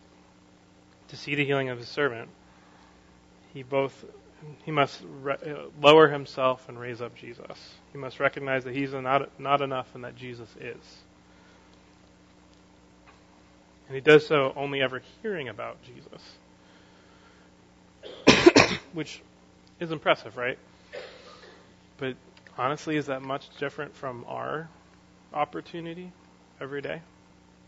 to 1.10 1.18
see 1.18 1.36
the 1.36 1.46
healing 1.46 1.70
of 1.70 1.78
his 1.78 1.88
servant. 1.88 2.30
He 3.54 3.64
both 3.64 4.06
he 4.64 4.72
must 4.72 5.02
re- 5.22 5.36
uh, 5.36 5.66
lower 5.82 6.08
himself 6.10 6.70
and 6.70 6.80
raise 6.80 7.02
up 7.02 7.16
Jesus. 7.16 7.76
He 7.94 7.98
must 7.98 8.20
recognize 8.20 8.64
that 8.66 8.76
he's 8.76 8.94
not 8.94 9.30
not 9.40 9.62
enough 9.62 9.96
and 9.96 10.04
that 10.04 10.16
Jesus 10.16 10.50
is. 10.60 10.78
And 13.88 13.96
he 13.96 14.02
does 14.02 14.26
so 14.26 14.54
only 14.56 14.82
ever 14.82 15.02
hearing 15.22 15.48
about 15.50 15.78
Jesus. 15.84 16.38
Which 18.94 19.22
is 19.80 19.92
impressive, 19.92 20.38
right? 20.38 20.58
But 21.98 22.16
honestly, 22.58 22.98
is 22.98 23.08
that 23.08 23.22
much 23.22 23.50
different 23.58 23.96
from 23.96 24.26
our 24.28 24.68
opportunity 25.34 26.12
every 26.60 26.82
day? 26.82 27.02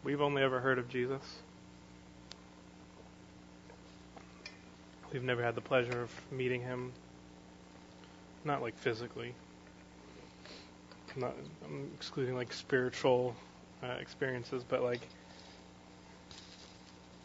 We've 0.04 0.22
only 0.22 0.42
ever 0.42 0.60
heard 0.60 0.80
of 0.80 0.90
Jesus. 0.90 1.22
We've 5.12 5.24
never 5.24 5.44
had 5.44 5.56
the 5.56 5.62
pleasure 5.62 6.02
of 6.02 6.12
meeting 6.32 6.62
him, 6.62 6.92
not 8.44 8.62
like 8.62 8.78
physically. 8.78 9.34
I'm 11.16 11.22
not 11.22 11.34
I'm 11.66 11.90
excluding 11.96 12.36
like 12.36 12.54
spiritual 12.54 13.36
uh, 13.84 13.96
experiences, 14.00 14.64
but 14.68 14.84
like 14.84 15.02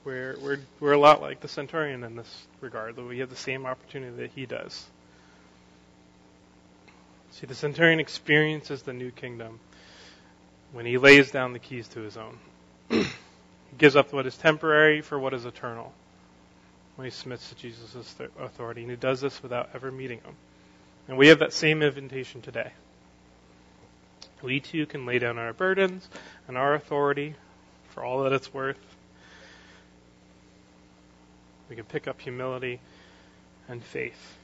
we're 0.04 0.36
we're 0.40 0.58
we're 0.80 0.92
a 0.92 0.98
lot 0.98 1.20
like 1.20 1.40
the 1.40 1.48
centurion 1.48 2.04
in 2.04 2.16
this 2.16 2.46
regard. 2.60 2.96
That 2.96 3.04
we 3.04 3.20
have 3.20 3.30
the 3.30 3.36
same 3.36 3.66
opportunity 3.66 4.16
that 4.16 4.30
he 4.34 4.46
does. 4.46 4.86
See, 7.32 7.46
the 7.46 7.54
centurion 7.54 8.00
experiences 8.00 8.82
the 8.82 8.92
new 8.92 9.10
kingdom 9.10 9.58
when 10.72 10.86
he 10.86 10.98
lays 10.98 11.30
down 11.30 11.52
the 11.52 11.58
keys 11.58 11.88
to 11.88 12.00
his 12.00 12.16
own. 12.16 12.38
he 12.90 13.06
gives 13.78 13.96
up 13.96 14.12
what 14.12 14.26
is 14.26 14.36
temporary 14.36 15.00
for 15.00 15.18
what 15.18 15.32
is 15.32 15.46
eternal 15.46 15.92
when 16.96 17.06
he 17.06 17.10
submits 17.10 17.48
to 17.48 17.54
Jesus' 17.54 18.14
authority. 18.38 18.82
And 18.82 18.90
he 18.90 18.96
does 18.96 19.20
this 19.20 19.42
without 19.42 19.70
ever 19.74 19.90
meeting 19.90 20.18
him. 20.18 20.34
And 21.08 21.16
we 21.16 21.28
have 21.28 21.38
that 21.38 21.52
same 21.52 21.82
invitation 21.82 22.42
today. 22.42 22.72
We 24.42 24.60
too 24.60 24.86
can 24.86 25.06
lay 25.06 25.18
down 25.18 25.38
our 25.38 25.52
burdens 25.52 26.08
and 26.48 26.58
our 26.58 26.74
authority 26.74 27.34
for 27.90 28.04
all 28.04 28.24
that 28.24 28.32
it's 28.32 28.52
worth 28.52 28.78
we 31.72 31.76
can 31.76 31.86
pick 31.86 32.06
up 32.06 32.20
humility 32.20 32.80
and 33.66 33.82
faith 33.82 34.36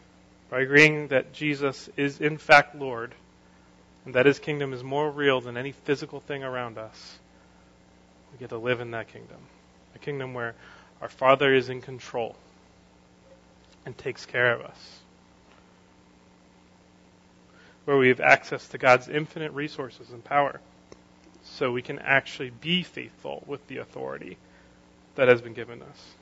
by 0.48 0.60
agreeing 0.60 1.08
that 1.08 1.34
Jesus 1.34 1.90
is 1.94 2.22
in 2.22 2.38
fact 2.38 2.74
Lord 2.74 3.14
and 4.06 4.14
that 4.14 4.24
his 4.24 4.38
kingdom 4.38 4.72
is 4.72 4.82
more 4.82 5.10
real 5.10 5.42
than 5.42 5.58
any 5.58 5.72
physical 5.72 6.20
thing 6.20 6.42
around 6.42 6.78
us. 6.78 7.18
We 8.32 8.38
get 8.38 8.48
to 8.48 8.56
live 8.56 8.80
in 8.80 8.92
that 8.92 9.12
kingdom. 9.12 9.36
A 9.94 9.98
kingdom 9.98 10.32
where 10.32 10.54
our 11.02 11.10
Father 11.10 11.52
is 11.52 11.68
in 11.68 11.82
control 11.82 12.34
and 13.84 13.96
takes 13.98 14.24
care 14.24 14.54
of 14.54 14.62
us. 14.62 15.00
Where 17.84 17.98
we 17.98 18.08
have 18.08 18.20
access 18.20 18.66
to 18.68 18.78
God's 18.78 19.10
infinite 19.10 19.52
resources 19.52 20.08
and 20.12 20.24
power. 20.24 20.62
So 21.44 21.72
we 21.72 21.82
can 21.82 21.98
actually 21.98 22.52
be 22.58 22.84
faithful 22.84 23.44
with 23.46 23.66
the 23.68 23.76
authority 23.76 24.38
that 25.16 25.28
has 25.28 25.42
been 25.42 25.52
given 25.52 25.82
us 25.82 26.14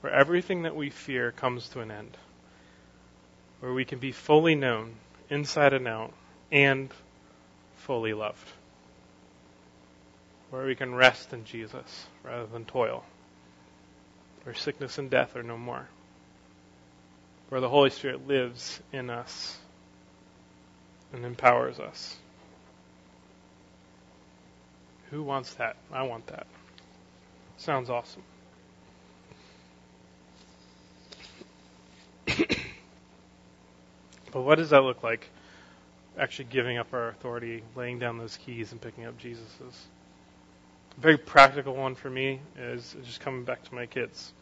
where 0.00 0.12
everything 0.12 0.62
that 0.62 0.76
we 0.76 0.90
fear 0.90 1.32
comes 1.32 1.68
to 1.70 1.80
an 1.80 1.90
end, 1.90 2.16
where 3.60 3.72
we 3.72 3.84
can 3.84 3.98
be 3.98 4.12
fully 4.12 4.54
known, 4.54 4.94
inside 5.28 5.72
and 5.72 5.88
out, 5.88 6.12
and 6.52 6.90
fully 7.76 8.12
loved, 8.12 8.48
where 10.50 10.66
we 10.66 10.74
can 10.74 10.94
rest 10.94 11.32
in 11.32 11.44
Jesus 11.44 12.06
rather 12.22 12.46
than 12.46 12.64
toil, 12.64 13.04
where 14.44 14.54
sickness 14.54 14.98
and 14.98 15.10
death 15.10 15.36
are 15.36 15.42
no 15.42 15.58
more, 15.58 15.88
where 17.48 17.60
the 17.60 17.68
Holy 17.68 17.90
Spirit 17.90 18.26
lives 18.26 18.80
in 18.92 19.10
us 19.10 19.58
and 21.12 21.24
empowers 21.24 21.80
us. 21.80 22.16
Who 25.10 25.22
wants 25.22 25.54
that? 25.54 25.76
I 25.90 26.02
want 26.02 26.26
that. 26.26 26.46
Sounds 27.56 27.88
awesome. 27.88 28.22
What 34.42 34.56
does 34.56 34.70
that 34.70 34.82
look 34.82 35.02
like? 35.02 35.28
Actually 36.18 36.46
giving 36.46 36.78
up 36.78 36.92
our 36.92 37.08
authority, 37.08 37.62
laying 37.76 37.98
down 37.98 38.18
those 38.18 38.36
keys, 38.36 38.72
and 38.72 38.80
picking 38.80 39.04
up 39.06 39.18
Jesus's. 39.18 39.86
A 40.96 41.00
very 41.00 41.18
practical 41.18 41.74
one 41.74 41.94
for 41.94 42.10
me 42.10 42.40
is 42.58 42.96
just 43.04 43.20
coming 43.20 43.44
back 43.44 43.62
to 43.64 43.74
my 43.74 43.86
kids. 43.86 44.32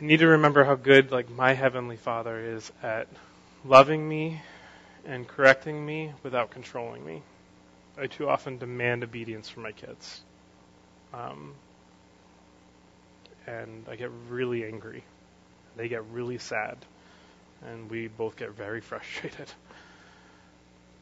I 0.00 0.04
need 0.04 0.18
to 0.18 0.28
remember 0.28 0.64
how 0.64 0.74
good 0.74 1.10
like 1.10 1.30
my 1.30 1.54
heavenly 1.54 1.96
Father 1.96 2.38
is 2.38 2.70
at 2.82 3.08
loving 3.64 4.06
me 4.06 4.40
and 5.04 5.26
correcting 5.26 5.84
me 5.84 6.12
without 6.22 6.50
controlling 6.50 7.04
me. 7.04 7.22
I 7.96 8.06
too 8.06 8.28
often 8.28 8.58
demand 8.58 9.02
obedience 9.02 9.48
from 9.48 9.64
my 9.64 9.72
kids. 9.72 10.22
Um, 11.12 11.54
and 13.46 13.86
I 13.90 13.96
get 13.96 14.10
really 14.28 14.64
angry. 14.64 15.02
They 15.76 15.88
get 15.88 16.04
really 16.04 16.38
sad 16.38 16.76
and 17.66 17.90
we 17.90 18.08
both 18.08 18.36
get 18.36 18.50
very 18.50 18.80
frustrated. 18.82 19.50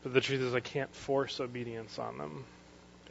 But 0.02 0.14
the 0.14 0.20
truth 0.20 0.40
is, 0.40 0.54
I 0.54 0.60
can't 0.60 0.94
force 0.94 1.40
obedience 1.40 1.98
on 1.98 2.18
them. 2.18 2.44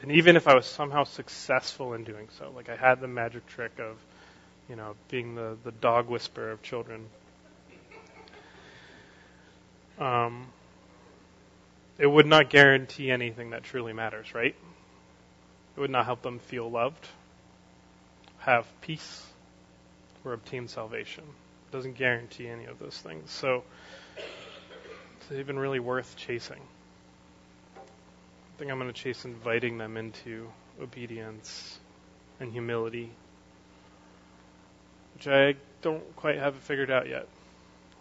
And 0.01 0.11
even 0.11 0.35
if 0.35 0.47
I 0.47 0.55
was 0.55 0.65
somehow 0.65 1.03
successful 1.03 1.93
in 1.93 2.03
doing 2.03 2.27
so, 2.37 2.51
like 2.55 2.69
I 2.69 2.75
had 2.75 2.99
the 2.99 3.07
magic 3.07 3.45
trick 3.47 3.79
of, 3.79 3.97
you 4.69 4.75
know, 4.75 4.95
being 5.09 5.35
the, 5.35 5.57
the 5.63 5.71
dog 5.71 6.07
whisperer 6.07 6.51
of 6.51 6.61
children, 6.61 7.07
um, 9.99 10.47
it 11.97 12.07
would 12.07 12.25
not 12.25 12.49
guarantee 12.49 13.09
anything 13.09 13.51
that 13.51 13.63
truly 13.63 13.93
matters, 13.93 14.33
right? 14.33 14.55
It 15.75 15.79
would 15.79 15.89
not 15.91 16.05
help 16.05 16.21
them 16.21 16.39
feel 16.39 16.69
loved, 16.69 17.07
have 18.39 18.65
peace, 18.81 19.25
or 20.23 20.33
obtain 20.33 20.67
salvation 20.67 21.23
doesn't 21.75 21.97
guarantee 21.97 22.47
any 22.47 22.65
of 22.65 22.79
those 22.79 22.97
things. 22.97 23.29
So 23.29 23.63
it's 24.17 25.31
even 25.31 25.59
really 25.59 25.79
worth 25.79 26.15
chasing. 26.15 26.61
I 27.75 28.57
think 28.57 28.71
I'm 28.71 28.79
going 28.79 28.91
to 28.91 28.97
chase 28.97 29.25
inviting 29.25 29.77
them 29.77 29.97
into 29.97 30.49
obedience 30.81 31.77
and 32.39 32.53
humility, 32.53 33.11
which 35.15 35.27
I 35.27 35.55
don't 35.81 36.15
quite 36.15 36.37
have 36.37 36.55
it 36.55 36.61
figured 36.61 36.89
out 36.89 37.09
yet. 37.09 37.27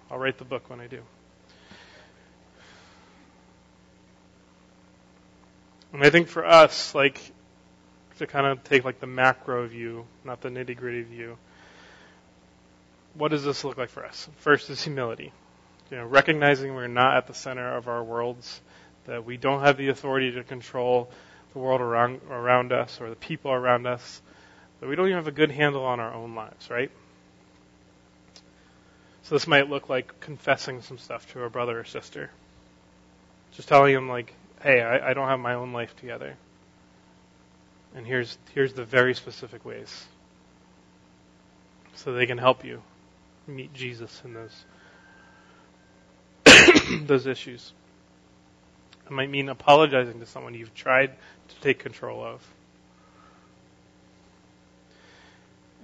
I'll 0.08 0.18
write 0.18 0.38
the 0.38 0.44
book 0.44 0.70
when 0.70 0.80
I 0.80 0.86
do. 0.86 1.00
And 5.92 6.04
I 6.04 6.10
think 6.10 6.28
for 6.28 6.44
us, 6.44 6.94
like, 6.94 7.20
to 8.18 8.26
kind 8.28 8.46
of 8.46 8.62
take 8.62 8.84
like 8.84 9.00
the 9.00 9.06
macro 9.08 9.66
view, 9.66 10.06
not 10.24 10.40
the 10.40 10.48
nitty 10.48 10.76
gritty 10.76 11.02
view, 11.02 11.36
what 13.14 13.30
does 13.30 13.44
this 13.44 13.64
look 13.64 13.78
like 13.78 13.90
for 13.90 14.04
us? 14.04 14.28
First 14.38 14.70
is 14.70 14.82
humility. 14.82 15.32
You 15.90 15.98
know, 15.98 16.06
recognizing 16.06 16.74
we're 16.74 16.88
not 16.88 17.16
at 17.16 17.26
the 17.26 17.34
center 17.34 17.76
of 17.76 17.88
our 17.88 18.02
worlds, 18.02 18.60
that 19.06 19.24
we 19.24 19.36
don't 19.36 19.60
have 19.60 19.76
the 19.76 19.88
authority 19.88 20.32
to 20.32 20.42
control 20.42 21.10
the 21.52 21.58
world 21.58 21.80
around 21.80 22.20
around 22.28 22.72
us 22.72 23.00
or 23.00 23.10
the 23.10 23.16
people 23.16 23.52
around 23.52 23.86
us, 23.86 24.20
that 24.80 24.88
we 24.88 24.96
don't 24.96 25.06
even 25.06 25.16
have 25.16 25.28
a 25.28 25.32
good 25.32 25.50
handle 25.50 25.84
on 25.84 26.00
our 26.00 26.12
own 26.12 26.34
lives, 26.34 26.70
right? 26.70 26.90
So 29.22 29.34
this 29.34 29.46
might 29.46 29.70
look 29.70 29.88
like 29.88 30.20
confessing 30.20 30.82
some 30.82 30.98
stuff 30.98 31.30
to 31.32 31.44
a 31.44 31.50
brother 31.50 31.78
or 31.78 31.84
sister. 31.84 32.30
Just 33.52 33.68
telling 33.68 33.94
them 33.94 34.08
like, 34.08 34.34
hey, 34.62 34.82
I, 34.82 35.10
I 35.10 35.14
don't 35.14 35.28
have 35.28 35.38
my 35.38 35.54
own 35.54 35.72
life 35.72 35.94
together. 35.96 36.36
And 37.94 38.06
here's 38.06 38.36
here's 38.54 38.72
the 38.72 38.84
very 38.84 39.14
specific 39.14 39.64
ways. 39.64 40.06
So 41.94 42.12
they 42.12 42.26
can 42.26 42.38
help 42.38 42.64
you 42.64 42.82
meet 43.46 43.72
Jesus 43.74 44.22
in 44.24 44.34
those 44.34 44.64
those 47.06 47.26
issues. 47.26 47.72
It 49.06 49.12
might 49.12 49.30
mean 49.30 49.48
apologizing 49.48 50.20
to 50.20 50.26
someone 50.26 50.54
you've 50.54 50.74
tried 50.74 51.10
to 51.48 51.54
take 51.60 51.78
control 51.78 52.24
of. 52.24 52.42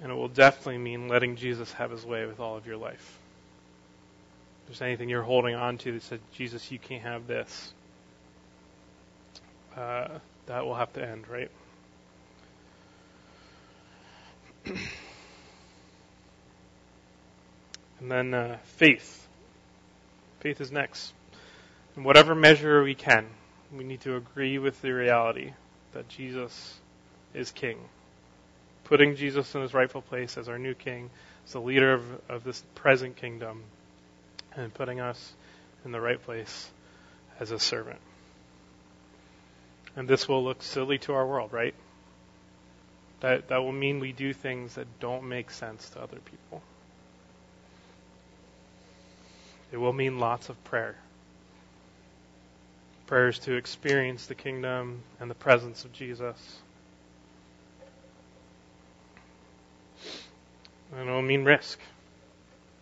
And 0.03 0.11
it 0.11 0.15
will 0.15 0.29
definitely 0.29 0.79
mean 0.79 1.09
letting 1.09 1.37
Jesus 1.37 1.73
have 1.75 1.91
his 1.91 2.07
way 2.07 2.25
with 2.25 2.41
all 2.41 2.57
of 2.57 2.67
your 2.67 2.79
life. 2.79 3.19
If 4.63 4.69
there's 4.69 4.83
anything 4.83 5.11
you're 5.11 5.23
holding 5.23 5.55
on 5.55 5.77
to 5.79 5.93
that 5.93 6.03
says, 6.03 6.21
Jesus, 6.33 6.71
you 6.73 6.79
can't 6.79 7.03
have 7.03 7.27
this, 7.27 7.75
uh, 9.77 10.09
that 10.47 10.65
will 10.65 10.77
have 10.77 10.93
to 10.95 11.07
end, 11.07 11.29
right? 11.29 11.51
Then 18.11 18.35
uh, 18.35 18.59
faith. 18.65 19.29
Faith 20.41 20.61
is 20.61 20.73
next. 20.73 21.13
In 21.97 22.05
whatever 22.05 22.35
measure 22.35 22.83
we 22.83 22.95
can, 22.95 23.27
we 23.77 23.85
need 23.85 24.01
to 24.03 24.17
agree 24.17 24.59
with 24.59 24.81
the 24.83 24.93
reality 24.93 25.53
that 25.93 26.09
Jesus 26.09 26.79
is 27.35 27.51
King. 27.51 27.79
Putting 28.85 29.17
Jesus 29.17 29.55
in 29.55 29.63
his 29.63 29.75
rightful 29.75 30.03
place 30.03 30.37
as 30.37 30.49
our 30.49 30.59
new 30.59 30.75
King, 30.75 31.11
as 31.47 31.53
the 31.53 31.61
leader 31.61 31.93
of, 31.93 32.05
of 32.29 32.45
this 32.45 32.63
present 32.75 33.17
kingdom, 33.17 33.63
and 34.57 34.73
putting 34.73 35.01
us 35.01 35.33
in 35.85 35.93
the 35.93 36.01
right 36.01 36.21
place 36.23 36.71
as 37.39 37.51
a 37.51 37.59
servant. 37.59 38.01
And 39.97 40.09
this 40.09 40.29
will 40.29 40.43
look 40.43 40.63
silly 40.63 40.99
to 40.99 41.13
our 41.13 41.27
world, 41.27 41.53
right? 41.53 41.75
That, 43.21 43.49
that 43.49 43.59
will 43.59 43.73
mean 43.73 44.01
we 44.01 44.13
do 44.13 44.33
things 44.33 44.75
that 44.75 44.87
don't 44.99 45.29
make 45.29 45.51
sense 45.51 45.91
to 45.91 46.01
other 46.01 46.19
people. 46.19 46.63
It 49.73 49.77
will 49.77 49.93
mean 49.93 50.19
lots 50.19 50.49
of 50.49 50.63
prayer. 50.65 50.97
Prayers 53.07 53.39
to 53.41 53.55
experience 53.55 54.27
the 54.27 54.35
kingdom 54.35 55.03
and 55.19 55.31
the 55.31 55.35
presence 55.35 55.85
of 55.85 55.93
Jesus. 55.93 56.59
And 60.97 61.09
it 61.09 61.13
will 61.13 61.23
mean 61.23 61.45
risk. 61.45 61.79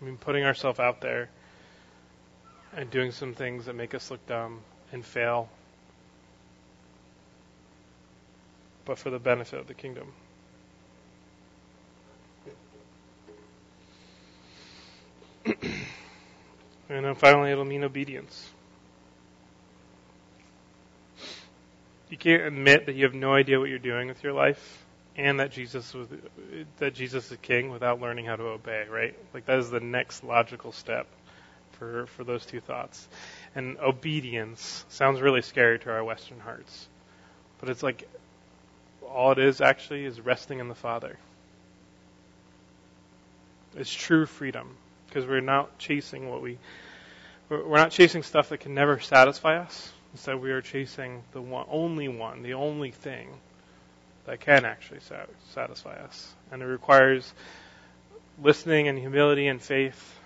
I 0.00 0.04
mean, 0.04 0.16
putting 0.16 0.44
ourselves 0.44 0.80
out 0.80 1.00
there 1.00 1.28
and 2.74 2.90
doing 2.90 3.10
some 3.10 3.34
things 3.34 3.66
that 3.66 3.74
make 3.74 3.94
us 3.94 4.10
look 4.10 4.24
dumb 4.26 4.60
and 4.92 5.04
fail, 5.04 5.48
but 8.84 8.98
for 8.98 9.10
the 9.10 9.18
benefit 9.18 9.58
of 9.58 9.66
the 9.66 9.74
kingdom. 9.74 10.12
And 16.88 17.04
then 17.04 17.14
finally, 17.14 17.50
it'll 17.50 17.64
mean 17.64 17.84
obedience. 17.84 18.50
You 22.08 22.16
can't 22.16 22.42
admit 22.42 22.86
that 22.86 22.94
you 22.94 23.04
have 23.04 23.14
no 23.14 23.34
idea 23.34 23.60
what 23.60 23.68
you're 23.68 23.78
doing 23.78 24.08
with 24.08 24.22
your 24.22 24.32
life 24.32 24.84
and 25.16 25.40
that 25.40 25.50
Jesus 25.50 25.92
was 25.92 26.08
that 26.78 26.94
Jesus 26.94 27.30
is 27.30 27.38
king 27.42 27.70
without 27.70 28.00
learning 28.00 28.24
how 28.24 28.36
to 28.36 28.44
obey, 28.44 28.86
right? 28.88 29.14
Like 29.34 29.44
that 29.46 29.58
is 29.58 29.68
the 29.68 29.80
next 29.80 30.24
logical 30.24 30.72
step 30.72 31.06
for 31.72 32.06
for 32.06 32.24
those 32.24 32.46
two 32.46 32.60
thoughts. 32.60 33.06
And 33.54 33.76
obedience 33.78 34.86
sounds 34.88 35.20
really 35.20 35.42
scary 35.42 35.78
to 35.80 35.90
our 35.90 36.02
western 36.02 36.40
hearts. 36.40 36.88
But 37.60 37.68
it's 37.68 37.82
like 37.82 38.08
all 39.06 39.32
it 39.32 39.38
is 39.38 39.60
actually 39.60 40.04
is 40.04 40.20
resting 40.20 40.60
in 40.60 40.68
the 40.68 40.74
Father. 40.74 41.18
It's 43.76 43.92
true 43.92 44.24
freedom 44.24 44.76
because 45.08 45.26
we're 45.26 45.40
not 45.40 45.78
chasing 45.78 46.28
what 46.28 46.42
we 46.42 46.58
we're 47.48 47.78
not 47.78 47.90
chasing 47.90 48.22
stuff 48.22 48.50
that 48.50 48.60
can 48.60 48.74
never 48.74 49.00
satisfy 49.00 49.56
us. 49.58 49.90
Instead, 50.12 50.40
we 50.40 50.50
are 50.50 50.60
chasing 50.60 51.22
the 51.32 51.40
one, 51.40 51.66
only 51.70 52.08
one, 52.08 52.42
the 52.42 52.54
only 52.54 52.90
thing 52.90 53.28
that 54.26 54.40
can 54.40 54.66
actually 54.66 55.00
satisfy 55.54 55.94
us, 55.94 56.34
and 56.52 56.60
it 56.62 56.66
requires 56.66 57.32
listening 58.42 58.88
and 58.88 58.98
humility 58.98 59.46
and 59.46 59.62
faith. 59.62 60.18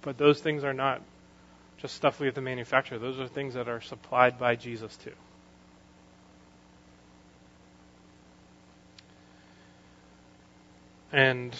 But 0.00 0.16
those 0.16 0.40
things 0.40 0.64
are 0.64 0.72
not 0.72 1.02
just 1.78 1.94
stuff 1.94 2.20
we 2.20 2.26
have 2.26 2.34
to 2.36 2.40
manufacture. 2.40 2.98
Those 2.98 3.18
are 3.20 3.28
things 3.28 3.54
that 3.54 3.68
are 3.68 3.80
supplied 3.80 4.38
by 4.38 4.56
Jesus 4.56 4.96
too. 4.96 5.12
And 11.12 11.54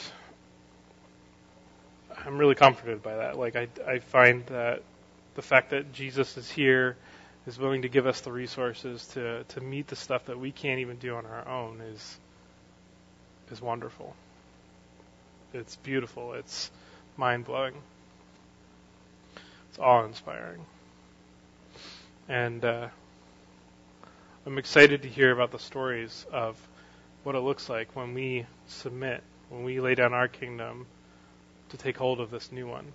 I'm 2.27 2.39
really 2.39 2.57
comforted 2.57 3.03
by 3.05 3.17
that. 3.17 3.39
Like 3.39 3.55
I, 3.55 3.69
I 3.87 4.01
find 4.01 4.45
that 4.47 4.83
the 5.37 5.43
fact 5.43 5.71
that 5.71 5.93
Jesus 5.93 6.37
is 6.37 6.51
here, 6.51 6.97
is 7.47 7.59
willing 7.59 7.83
to 7.83 7.89
give 7.89 8.07
us 8.07 8.21
the 8.23 8.33
resources 8.33 9.07
to 9.09 9.45
to 9.45 9.61
meet 9.61 9.87
the 9.87 9.95
stuff 9.97 10.25
that 10.27 10.39
we 10.39 10.51
can't 10.51 10.81
even 10.81 10.97
do 10.97 11.15
on 11.15 11.25
our 11.25 11.49
own 11.49 11.81
is 11.81 12.19
is 13.53 13.63
wonderful. 13.63 14.17
It's 15.55 15.77
beautiful. 15.77 16.33
It's 16.33 16.71
mind 17.17 17.45
blowing. 17.45 17.75
It's 19.71 19.79
awe 19.79 20.05
inspiring. 20.05 20.67
And 22.29 22.65
uh, 22.65 22.89
I'm 24.45 24.59
excited 24.59 25.03
to 25.03 25.09
hear 25.09 25.31
about 25.31 25.53
the 25.53 25.61
stories 25.61 26.27
of 26.33 26.57
what 27.23 27.37
it 27.37 27.41
looks 27.41 27.69
like 27.69 27.95
when 27.95 28.15
we 28.15 28.47
submit, 28.67 29.23
when 29.49 29.63
we 29.63 29.81
lay 29.81 29.95
down 29.95 30.13
our 30.13 30.27
kingdom 30.27 30.87
to 31.71 31.77
take 31.77 31.97
hold 31.97 32.21
of 32.21 32.31
this 32.31 32.53
new 32.53 32.67
one, 32.67 32.93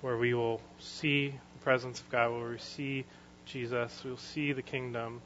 where 0.00 0.16
we 0.16 0.34
will 0.34 0.60
see 0.78 1.28
the 1.28 1.58
presence 1.62 2.00
of 2.00 2.10
God, 2.10 2.32
where 2.32 2.50
we 2.50 2.58
see 2.58 3.04
Jesus, 3.44 4.02
we'll 4.04 4.16
see 4.16 4.52
the 4.52 4.62
kingdom 4.62 5.20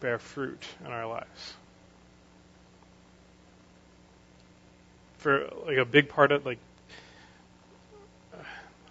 bear 0.00 0.18
fruit 0.18 0.64
in 0.84 0.90
our 0.90 1.06
lives. 1.06 1.54
For 5.18 5.50
like 5.66 5.76
a 5.76 5.84
big 5.84 6.08
part 6.08 6.32
of 6.32 6.46
like, 6.46 6.58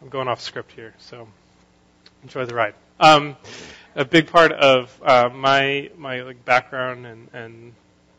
I'm 0.01 0.09
going 0.09 0.27
off 0.27 0.39
script 0.39 0.71
here, 0.71 0.93
so 0.99 1.27
enjoy 2.23 2.45
the 2.45 2.55
ride. 2.55 2.75
Um, 2.99 3.35
a 3.95 4.05
big 4.05 4.27
part 4.27 4.51
of 4.51 4.97
uh, 5.03 5.29
my 5.33 5.89
my 5.97 6.21
like 6.21 6.45
background 6.45 7.05
and 7.05 7.27
and 7.33 7.73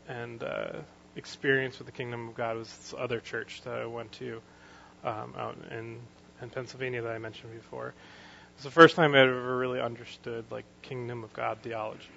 and 0.08 0.42
uh, 0.42 0.72
experience 1.16 1.78
with 1.78 1.86
the 1.86 1.92
kingdom 1.92 2.28
of 2.28 2.34
God 2.34 2.56
was 2.56 2.68
this 2.68 2.94
other 2.96 3.20
church 3.20 3.62
that 3.64 3.74
I 3.74 3.86
went 3.86 4.12
to 4.12 4.40
um, 5.04 5.34
out 5.36 5.56
in, 5.70 5.98
in 6.40 6.50
Pennsylvania 6.50 7.02
that 7.02 7.12
I 7.12 7.18
mentioned 7.18 7.52
before. 7.54 7.88
It 7.88 7.94
was 8.56 8.64
the 8.64 8.70
first 8.70 8.96
time 8.96 9.14
I 9.14 9.20
ever 9.20 9.56
really 9.56 9.80
understood 9.80 10.44
like 10.50 10.64
kingdom 10.82 11.24
of 11.24 11.32
God 11.32 11.58
theology 11.62 12.08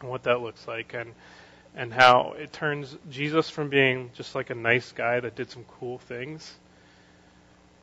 and 0.00 0.10
what 0.10 0.24
that 0.24 0.40
looks 0.40 0.66
like 0.68 0.94
and 0.94 1.12
and 1.74 1.92
how 1.92 2.34
it 2.38 2.52
turns 2.52 2.96
Jesus 3.10 3.50
from 3.50 3.68
being 3.68 4.10
just 4.14 4.34
like 4.34 4.48
a 4.50 4.54
nice 4.54 4.92
guy 4.92 5.20
that 5.20 5.36
did 5.36 5.50
some 5.50 5.64
cool 5.78 5.98
things 5.98 6.54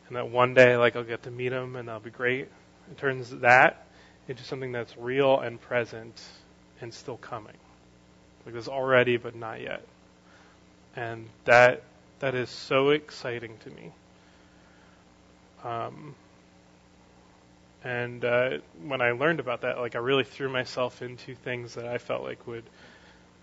and 0.07 0.17
that 0.17 0.29
one 0.29 0.53
day 0.53 0.77
like 0.77 0.95
I'll 0.95 1.03
get 1.03 1.23
to 1.23 1.31
meet 1.31 1.51
him 1.51 1.75
and 1.75 1.87
that'll 1.87 2.01
be 2.01 2.09
great. 2.09 2.47
It 2.91 2.97
turns 2.97 3.29
that 3.29 3.85
into 4.27 4.43
something 4.43 4.71
that's 4.71 4.97
real 4.97 5.39
and 5.39 5.59
present 5.59 6.21
and 6.81 6.93
still 6.93 7.17
coming. 7.17 7.53
Like 8.45 8.53
there's 8.53 8.67
already, 8.67 9.17
but 9.17 9.35
not 9.35 9.61
yet. 9.61 9.83
And 10.95 11.27
that 11.45 11.83
that 12.19 12.35
is 12.35 12.49
so 12.49 12.89
exciting 12.89 13.57
to 13.63 13.69
me. 13.71 13.91
Um, 15.63 16.15
and 17.83 18.23
uh, 18.23 18.57
when 18.81 19.01
I 19.01 19.11
learned 19.11 19.39
about 19.39 19.61
that, 19.61 19.77
like 19.77 19.95
I 19.95 19.99
really 19.99 20.23
threw 20.23 20.49
myself 20.49 21.01
into 21.01 21.35
things 21.35 21.75
that 21.75 21.85
I 21.85 21.97
felt 21.97 22.23
like 22.23 22.45
would 22.47 22.63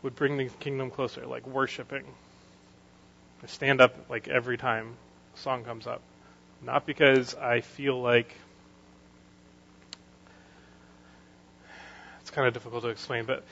would 0.03 0.17
bring 0.17 0.37
the 0.37 0.49
kingdom 0.61 0.91
closer, 0.91 1.27
like 1.27 1.47
worshiping. 1.47 2.05
I 3.43 3.47
stand 3.47 3.81
up 3.81 3.95
like 4.09 4.29
every 4.29 4.57
time 4.57 4.97
a 5.35 5.39
song 5.39 5.65
comes 5.65 5.87
up, 5.87 6.01
not 6.63 6.87
because 6.87 7.35
I 7.35 7.61
feel 7.61 8.01
like 8.01 8.35
it's 12.21 12.31
kind 12.31 12.47
of 12.47 12.55
difficult 12.55 12.83
to 12.85 12.89
explain, 12.89 13.25
but 13.25 13.45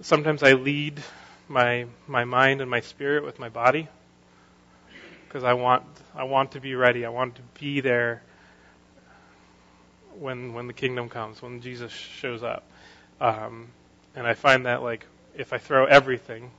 sometimes 0.00 0.42
I 0.42 0.52
lead 0.52 1.02
my 1.48 1.86
my 2.06 2.24
mind 2.24 2.60
and 2.60 2.70
my 2.70 2.80
spirit 2.80 3.24
with 3.24 3.38
my 3.38 3.48
body 3.48 3.88
because 5.26 5.44
I 5.44 5.54
want 5.54 5.84
I 6.14 6.24
want 6.24 6.52
to 6.52 6.60
be 6.60 6.74
ready. 6.74 7.04
I 7.04 7.10
want 7.10 7.36
to 7.36 7.42
be 7.60 7.80
there 7.80 8.22
when 10.18 10.54
when 10.54 10.66
the 10.66 10.72
kingdom 10.72 11.08
comes, 11.08 11.42
when 11.42 11.60
Jesus 11.60 11.92
shows 11.92 12.42
up. 12.42 12.64
Um, 13.20 13.68
and 14.14 14.26
I 14.26 14.34
find 14.34 14.66
that 14.66 14.82
like 14.82 15.06
if 15.36 15.52
I 15.52 15.58
throw 15.58 15.84
everything 15.86 16.50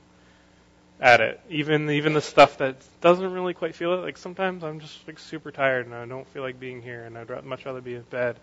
at 1.00 1.20
it, 1.20 1.40
even 1.48 1.90
even 1.90 2.12
the 2.12 2.20
stuff 2.20 2.58
that 2.58 2.76
doesn't 3.00 3.32
really 3.32 3.54
quite 3.54 3.74
feel 3.74 3.94
it, 3.94 3.98
like 3.98 4.16
sometimes 4.16 4.64
I'm 4.64 4.80
just 4.80 5.06
like 5.06 5.18
super 5.18 5.50
tired 5.50 5.86
and 5.86 5.94
I 5.94 6.06
don't 6.06 6.26
feel 6.28 6.42
like 6.42 6.58
being 6.58 6.82
here, 6.82 7.04
and 7.04 7.16
I'd 7.16 7.44
much 7.44 7.66
rather 7.66 7.80
be 7.80 7.94
in 7.94 8.02
bed. 8.02 8.36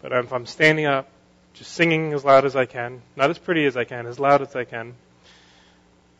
But 0.00 0.12
if 0.12 0.32
I'm 0.32 0.46
standing 0.46 0.86
up, 0.86 1.10
just 1.58 1.72
singing 1.72 2.12
as 2.12 2.24
loud 2.24 2.44
as 2.44 2.54
I 2.54 2.66
can, 2.66 3.02
not 3.16 3.30
as 3.30 3.38
pretty 3.38 3.66
as 3.66 3.76
I 3.76 3.84
can, 3.84 4.06
as 4.06 4.18
loud 4.18 4.42
as 4.42 4.54
I 4.54 4.64
can. 4.64 4.94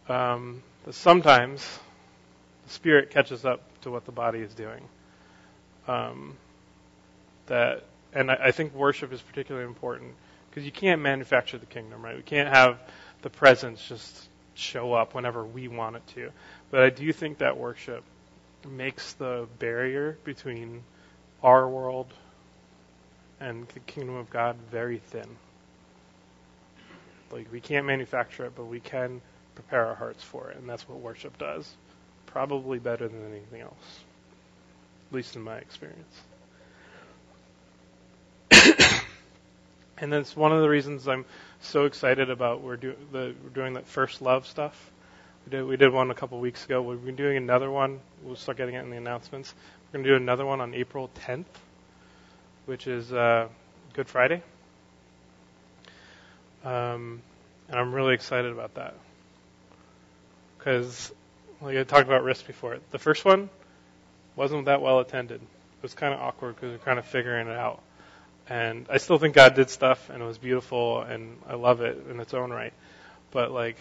Um, 0.08 0.62
but 0.84 0.94
sometimes 0.94 1.78
the 2.66 2.70
spirit 2.70 3.10
catches 3.10 3.44
up 3.44 3.62
to 3.82 3.90
what 3.90 4.04
the 4.04 4.12
body 4.12 4.40
is 4.40 4.52
doing. 4.52 4.82
Um, 5.86 6.36
that, 7.46 7.84
and 8.12 8.30
I, 8.30 8.38
I 8.46 8.50
think 8.50 8.74
worship 8.74 9.12
is 9.12 9.20
particularly 9.22 9.66
important 9.66 10.14
because 10.50 10.64
you 10.64 10.72
can't 10.72 11.00
manufacture 11.00 11.58
the 11.58 11.66
kingdom, 11.66 12.02
right? 12.02 12.16
We 12.16 12.22
can't 12.22 12.48
have 12.48 12.78
the 13.22 13.30
presence 13.30 13.86
just 13.86 14.28
show 14.54 14.92
up 14.92 15.14
whenever 15.14 15.44
we 15.44 15.68
want 15.68 15.96
it 15.96 16.06
to. 16.14 16.30
But 16.70 16.82
I 16.82 16.90
do 16.90 17.12
think 17.12 17.38
that 17.38 17.56
worship 17.56 18.02
makes 18.68 19.12
the 19.14 19.46
barrier 19.58 20.18
between 20.24 20.82
our 21.42 21.68
world 21.68 22.12
and 23.40 23.68
the 23.68 23.80
kingdom 23.80 24.16
of 24.16 24.30
God 24.30 24.56
very 24.70 24.98
thin. 24.98 25.28
Like 27.30 27.52
we 27.52 27.60
can't 27.60 27.86
manufacture 27.86 28.44
it, 28.46 28.52
but 28.56 28.64
we 28.64 28.80
can 28.80 29.20
prepare 29.54 29.86
our 29.86 29.94
hearts 29.94 30.22
for 30.22 30.50
it, 30.50 30.56
and 30.56 30.68
that's 30.68 30.88
what 30.88 31.00
worship 31.00 31.36
does. 31.38 31.76
Probably 32.26 32.78
better 32.78 33.08
than 33.08 33.24
anything 33.30 33.60
else, 33.60 34.00
at 35.10 35.14
least 35.14 35.36
in 35.36 35.42
my 35.42 35.56
experience. 35.56 36.22
and 39.98 40.12
that's 40.12 40.36
one 40.36 40.52
of 40.52 40.62
the 40.62 40.68
reasons 40.68 41.08
I'm 41.08 41.24
so 41.60 41.84
excited 41.84 42.30
about 42.30 42.62
we're, 42.62 42.76
do, 42.76 42.94
the, 43.12 43.34
we're 43.42 43.50
doing 43.50 43.74
that 43.74 43.86
first 43.86 44.22
love 44.22 44.46
stuff. 44.46 44.90
We 45.44 45.50
did, 45.50 45.64
we 45.64 45.76
did 45.76 45.92
one 45.92 46.10
a 46.10 46.14
couple 46.14 46.38
weeks 46.40 46.64
ago. 46.64 46.82
We've 46.82 47.04
been 47.04 47.16
doing 47.16 47.36
another 47.36 47.70
one. 47.70 48.00
We'll 48.22 48.36
start 48.36 48.58
getting 48.58 48.74
it 48.74 48.84
in 48.84 48.90
the 48.90 48.96
announcements. 48.96 49.54
We're 49.86 49.98
going 49.98 50.04
to 50.04 50.10
do 50.10 50.16
another 50.16 50.46
one 50.46 50.60
on 50.60 50.74
April 50.74 51.10
10th, 51.26 51.46
which 52.68 52.86
is 52.86 53.10
uh, 53.14 53.48
Good 53.94 54.08
Friday. 54.08 54.42
Um, 56.62 57.22
and 57.66 57.80
I'm 57.80 57.94
really 57.94 58.12
excited 58.12 58.52
about 58.52 58.74
that 58.74 58.94
because, 60.58 61.10
like 61.62 61.78
I 61.78 61.84
talked 61.84 62.06
about 62.06 62.24
risk 62.24 62.46
before, 62.46 62.76
the 62.90 62.98
first 62.98 63.24
one 63.24 63.48
wasn't 64.36 64.66
that 64.66 64.82
well 64.82 65.00
attended. 65.00 65.40
It 65.40 65.82
was 65.82 65.94
kind 65.94 66.12
of 66.12 66.20
awkward 66.20 66.56
because 66.56 66.68
we 66.68 66.74
are 66.74 66.80
kind 66.80 66.98
of 66.98 67.06
figuring 67.06 67.48
it 67.48 67.56
out. 67.56 67.80
And 68.50 68.86
I 68.90 68.98
still 68.98 69.18
think 69.18 69.34
God 69.34 69.54
did 69.54 69.70
stuff 69.70 70.10
and 70.10 70.22
it 70.22 70.26
was 70.26 70.36
beautiful 70.36 71.00
and 71.00 71.38
I 71.48 71.54
love 71.54 71.80
it 71.80 72.06
in 72.10 72.20
its 72.20 72.34
own 72.34 72.50
right. 72.50 72.74
But 73.30 73.50
like 73.50 73.76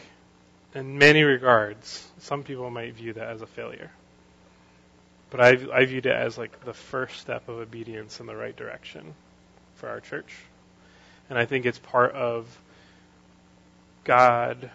in 0.73 0.97
many 0.97 1.23
regards, 1.23 2.07
some 2.19 2.43
people 2.43 2.69
might 2.69 2.93
view 2.93 3.11
that 3.13 3.27
as 3.27 3.41
a 3.41 3.47
failure. 3.47 3.91
But 5.29 5.41
I, 5.41 5.57
I 5.73 5.85
viewed 5.85 6.05
it 6.05 6.15
as 6.15 6.37
like 6.37 6.63
the 6.63 6.73
first 6.73 7.19
step 7.19 7.49
of 7.49 7.57
obedience 7.57 8.19
in 8.19 8.25
the 8.27 8.35
right 8.35 8.55
direction 8.55 9.13
for 9.75 9.89
our 9.89 9.99
church. 9.99 10.33
And 11.29 11.37
I 11.37 11.45
think 11.45 11.65
it's 11.65 11.79
part 11.79 12.13
of 12.13 12.47
God 14.05 14.69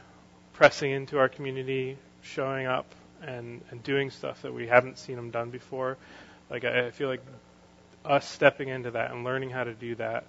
pressing 0.52 0.90
into 0.90 1.18
our 1.18 1.28
community, 1.28 1.96
showing 2.22 2.66
up 2.66 2.86
and, 3.22 3.62
and 3.70 3.82
doing 3.82 4.10
stuff 4.10 4.42
that 4.42 4.52
we 4.52 4.66
haven't 4.66 4.98
seen 4.98 5.16
him 5.16 5.30
done 5.30 5.50
before. 5.50 5.96
Like 6.50 6.64
I, 6.64 6.88
I 6.88 6.90
feel 6.90 7.08
like 7.08 7.22
us 8.04 8.28
stepping 8.28 8.68
into 8.68 8.90
that 8.90 9.12
and 9.12 9.24
learning 9.24 9.50
how 9.50 9.64
to 9.64 9.72
do 9.74 9.94
that 9.96 10.24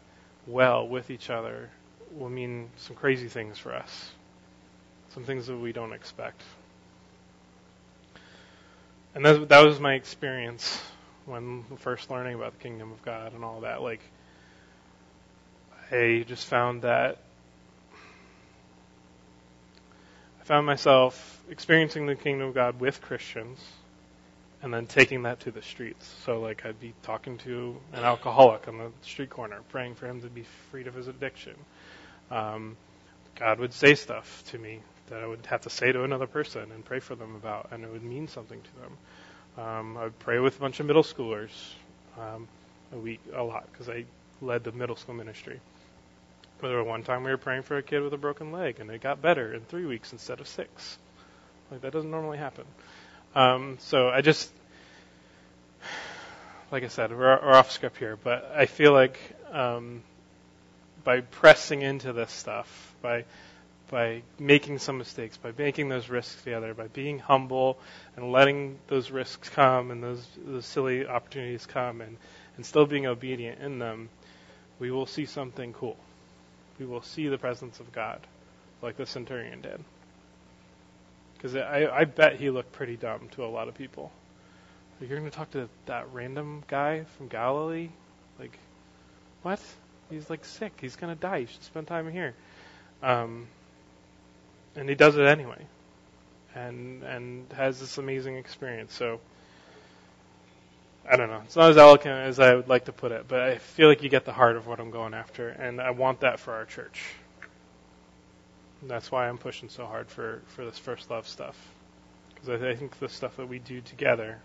well 0.48 0.88
with 0.88 1.10
each 1.10 1.30
other 1.30 1.70
will 2.16 2.30
mean 2.30 2.70
some 2.78 2.96
crazy 2.96 3.28
things 3.28 3.58
for 3.58 3.74
us. 3.74 4.12
Some 5.10 5.24
things 5.26 5.48
that 5.48 5.58
we 5.58 5.74
don't 5.74 5.94
expect. 5.94 6.42
And 9.16 9.26
that, 9.26 9.50
that 9.50 9.66
was 9.66 9.80
my 9.80 9.94
experience 9.94 10.82
when 11.26 11.64
first 11.78 12.10
learning 12.10 12.36
about 12.36 12.54
the 12.54 12.64
kingdom 12.64 12.92
of 12.92 13.02
God 13.04 13.34
and 13.34 13.44
all 13.44 13.62
that. 13.62 13.82
Like, 13.82 14.02
I 15.92 16.26
just 16.28 16.48
found 16.48 16.82
that 16.84 17.20
I 20.42 20.46
found 20.46 20.66
myself 20.66 21.42
experiencing 21.50 22.06
the 22.06 22.16
kingdom 22.16 22.50
of 22.50 22.54
God 22.54 22.80
with 22.82 23.02
Christians 23.02 23.60
and 24.62 24.74
then 24.74 24.88
taking 24.88 25.24
that 25.24 25.42
to 25.42 25.52
the 25.52 25.62
streets. 25.62 26.06
So 26.26 26.42
like 26.42 26.66
I'd 26.66 26.80
be 26.80 26.94
talking 27.04 27.38
to 27.40 27.78
an 27.94 28.04
alcoholic 28.04 28.68
on 28.68 28.78
the 28.78 28.92
street 29.04 29.30
corner, 29.30 29.60
praying 29.70 29.96
for 29.96 30.08
him 30.08 30.22
to 30.22 30.28
be 30.28 30.46
freed 30.72 30.88
of 30.88 30.96
his 30.96 31.08
addiction. 31.08 31.54
Um, 32.32 32.76
God 33.36 33.60
would 33.60 33.74
say 33.74 33.96
stuff 33.96 34.44
to 34.48 34.58
me 34.58 34.80
that 35.10 35.22
I 35.22 35.28
would 35.28 35.46
have 35.48 35.62
to 35.62 35.70
say 35.70 35.92
to 35.92 36.04
another 36.04 36.28
person 36.28 36.72
and 36.72 36.84
pray 36.84 37.00
for 37.00 37.16
them 37.16 37.36
about, 37.36 37.70
and 37.72 37.84
it 37.84 37.92
would 37.92 38.04
mean 38.04 38.28
something 38.28 38.62
to 38.62 38.82
them. 38.82 39.66
Um, 39.66 39.98
I 39.98 40.04
would 40.06 40.20
pray 40.20 40.40
with 40.40 40.58
a 40.58 40.60
bunch 40.60 40.80
of 40.80 40.86
middle 40.86 41.04
schoolers 41.04 41.52
um, 42.18 42.48
a 42.92 42.98
week, 42.98 43.20
a 43.34 43.44
lot, 43.44 43.68
because 43.72 43.90
I 43.90 44.06
led 44.42 44.64
the 44.64 44.72
middle 44.72 44.96
school 44.96 45.16
ministry. 45.16 45.60
There 46.62 46.78
was 46.78 46.88
one 46.88 47.04
time 47.04 47.24
we 47.24 47.32
were 47.32 47.38
praying 47.38 47.64
for 47.64 47.78
a 47.78 47.84
kid 47.84 48.02
with 48.02 48.14
a 48.14 48.18
broken 48.18 48.54
leg, 48.54 48.80
and 48.80 48.90
it 48.90 49.02
got 49.02 49.22
better 49.22 49.54
in 49.54 49.62
three 49.62 49.86
weeks 49.86 50.14
instead 50.14 50.40
of 50.40 50.48
six. 50.48 50.98
Like 51.70 51.82
that 51.82 51.92
doesn't 51.92 52.10
normally 52.10 52.38
happen. 52.38 52.64
Um, 53.36 53.78
so 53.82 54.10
I 54.10 54.22
just, 54.22 54.50
like 56.72 56.84
I 56.84 56.88
said, 56.88 57.12
we're, 57.12 57.18
we're, 57.18 57.54
off 57.54 57.72
script 57.72 57.98
here, 57.98 58.16
but 58.16 58.54
I 58.56 58.66
feel 58.68 58.94
like 58.94 59.20
um, 59.52 60.04
by 61.04 61.22
pressing 61.22 61.82
into 61.82 62.14
this 62.14 62.32
stuff, 62.32 62.96
by 63.02 63.26
by 63.90 64.24
making 64.40 64.80
some 64.80 64.98
mistakes, 64.98 65.38
by 65.38 65.52
making 65.58 65.90
those 65.90 66.10
risks 66.10 66.42
together, 66.44 66.74
by 66.74 66.88
being 66.88 67.20
humble 67.20 67.78
and 68.16 68.32
letting 68.32 68.80
those 68.88 69.12
risks 69.12 69.50
come 69.50 69.92
and 69.92 70.04
those 70.04 70.26
those 70.46 70.66
silly 70.66 71.06
opportunities 71.06 71.66
come, 71.66 72.02
and 72.02 72.18
and 72.56 72.66
still 72.66 72.86
being 72.86 73.06
obedient 73.06 73.60
in 73.62 73.80
them, 73.80 74.10
we 74.80 74.92
will 74.92 75.06
see 75.06 75.26
something 75.26 75.74
cool. 75.74 75.98
We 76.80 76.86
will 76.86 77.02
see 77.02 77.28
the 77.28 77.38
presence 77.38 77.80
of 77.80 77.92
God, 77.92 78.20
like 78.82 78.98
the 78.98 79.06
centurion 79.06 79.62
did. 79.62 79.84
Because 81.36 81.56
I, 81.56 81.90
I 81.92 82.06
bet 82.06 82.38
he 82.38 82.50
looked 82.50 82.72
pretty 82.72 82.96
dumb 82.96 83.28
to 83.32 83.44
a 83.44 83.48
lot 83.48 83.68
of 83.68 83.76
people. 83.76 84.12
Like, 85.00 85.10
you're 85.10 85.20
going 85.20 85.30
to 85.30 85.36
talk 85.36 85.52
to 85.52 85.68
that 85.88 86.08
random 86.14 86.64
guy 86.68 87.04
from 87.18 87.28
Galilee? 87.28 87.90
Like, 88.40 88.58
what? 89.42 89.60
He's 90.10 90.30
like 90.30 90.46
sick. 90.46 90.74
He's 90.80 90.96
going 90.96 91.14
to 91.14 91.20
die. 91.20 91.38
You 91.38 91.48
should 91.48 91.64
spend 91.64 91.88
time 91.88 92.10
here. 92.10 92.34
Um, 93.02 93.48
and 94.76 94.90
he 94.90 94.96
does 94.96 95.18
it 95.18 95.26
anyway, 95.26 95.66
and 96.56 97.04
and 97.04 97.52
has 97.54 97.80
this 97.80 97.98
amazing 97.98 98.38
experience. 98.38 98.94
So 98.94 99.20
I 101.10 101.18
don't 101.18 101.30
know. 101.30 101.42
It's 101.46 101.56
not 101.56 101.72
as 101.72 101.78
eloquent 101.78 102.16
as 102.28 102.40
I 102.40 102.56
would 102.56 102.70
like 102.70 102.86
to 102.86 102.94
put 102.94 103.12
it, 103.12 103.26
but 103.28 103.42
I 103.42 103.58
feel 103.58 103.90
like 103.90 104.04
you 104.04 104.10
get 104.10 104.26
the 104.26 104.32
heart 104.32 104.56
of 104.56 104.68
what 104.68 104.80
I'm 104.80 104.92
going 104.92 105.14
after, 105.14 105.50
and 105.50 105.82
I 105.82 105.92
want 105.92 106.22
that 106.22 106.40
for 106.40 106.54
our 106.54 106.66
church. 106.66 107.04
And 108.82 108.90
that's 108.90 109.12
why 109.12 109.28
I'm 109.28 109.38
pushing 109.38 109.70
so 109.70 109.86
hard 109.86 110.10
for, 110.10 110.42
for 110.48 110.66
this 110.66 110.78
first 110.78 111.10
love 111.10 111.28
stuff. 111.28 111.58
Because 112.30 112.62
I, 112.62 112.70
I 112.70 112.76
think 112.76 113.00
the 113.00 113.10
stuff 113.10 113.38
that 113.38 113.48
we 113.48 113.60
do 113.60 113.82
together 113.82 114.40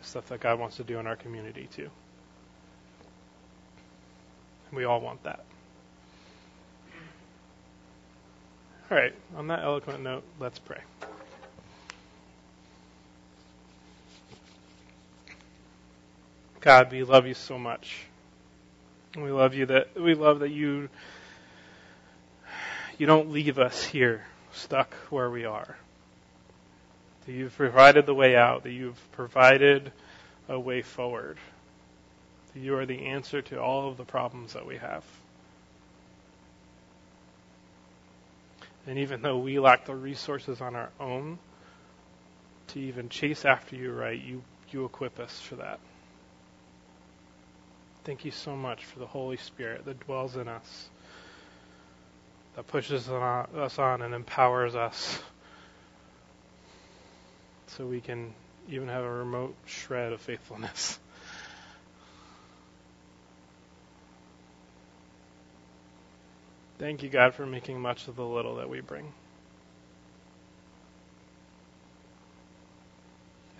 is 0.00 0.08
stuff 0.08 0.26
that 0.28 0.40
God 0.40 0.58
wants 0.58 0.76
to 0.76 0.84
do 0.84 0.98
in 0.98 1.06
our 1.06 1.16
community 1.16 1.68
too. 1.74 1.90
And 4.68 4.76
we 4.76 4.84
all 4.84 5.00
want 5.00 5.22
that. 5.24 5.44
All 8.90 8.96
right, 8.96 9.14
on 9.36 9.46
that 9.48 9.60
eloquent 9.62 10.02
note, 10.02 10.24
let's 10.40 10.58
pray. 10.58 10.80
God, 16.60 16.90
we 16.92 17.04
love 17.04 17.26
you 17.26 17.34
so 17.34 17.58
much. 17.58 18.04
We 19.16 19.30
love 19.30 19.54
you 19.54 19.66
that 19.66 20.00
we 20.00 20.14
love 20.14 20.40
that 20.40 20.50
you 20.50 20.88
you 22.98 23.06
don't 23.06 23.30
leave 23.30 23.58
us 23.58 23.84
here 23.84 24.24
stuck 24.52 24.92
where 25.10 25.30
we 25.30 25.44
are. 25.44 25.76
that 27.26 27.32
you've 27.32 27.56
provided 27.56 28.06
the 28.06 28.14
way 28.14 28.36
out, 28.36 28.64
that 28.64 28.72
you've 28.72 29.00
provided 29.12 29.92
a 30.48 30.58
way 30.58 30.82
forward, 30.82 31.38
that 32.54 32.60
you 32.60 32.76
are 32.76 32.86
the 32.86 33.06
answer 33.06 33.42
to 33.42 33.62
all 33.62 33.88
of 33.88 33.96
the 33.96 34.04
problems 34.04 34.54
that 34.54 34.66
we 34.66 34.76
have. 34.76 35.04
And 38.90 38.98
even 38.98 39.22
though 39.22 39.38
we 39.38 39.60
lack 39.60 39.84
the 39.84 39.94
resources 39.94 40.60
on 40.60 40.74
our 40.74 40.90
own 40.98 41.38
to 42.66 42.80
even 42.80 43.08
chase 43.08 43.44
after 43.44 43.76
you 43.76 43.92
right, 43.92 44.20
you, 44.20 44.42
you 44.70 44.84
equip 44.84 45.20
us 45.20 45.40
for 45.40 45.54
that. 45.54 45.78
Thank 48.02 48.24
you 48.24 48.32
so 48.32 48.56
much 48.56 48.84
for 48.84 48.98
the 48.98 49.06
Holy 49.06 49.36
Spirit 49.36 49.84
that 49.84 50.00
dwells 50.00 50.34
in 50.34 50.48
us, 50.48 50.88
that 52.56 52.66
pushes 52.66 53.08
us 53.08 53.78
on 53.78 54.02
and 54.02 54.12
empowers 54.12 54.74
us 54.74 55.22
so 57.68 57.86
we 57.86 58.00
can 58.00 58.34
even 58.68 58.88
have 58.88 59.04
a 59.04 59.12
remote 59.12 59.54
shred 59.66 60.12
of 60.12 60.20
faithfulness. 60.20 60.98
Thank 66.80 67.02
you, 67.02 67.10
God, 67.10 67.34
for 67.34 67.44
making 67.44 67.78
much 67.78 68.08
of 68.08 68.16
the 68.16 68.24
little 68.24 68.56
that 68.56 68.70
we 68.70 68.80
bring. 68.80 69.12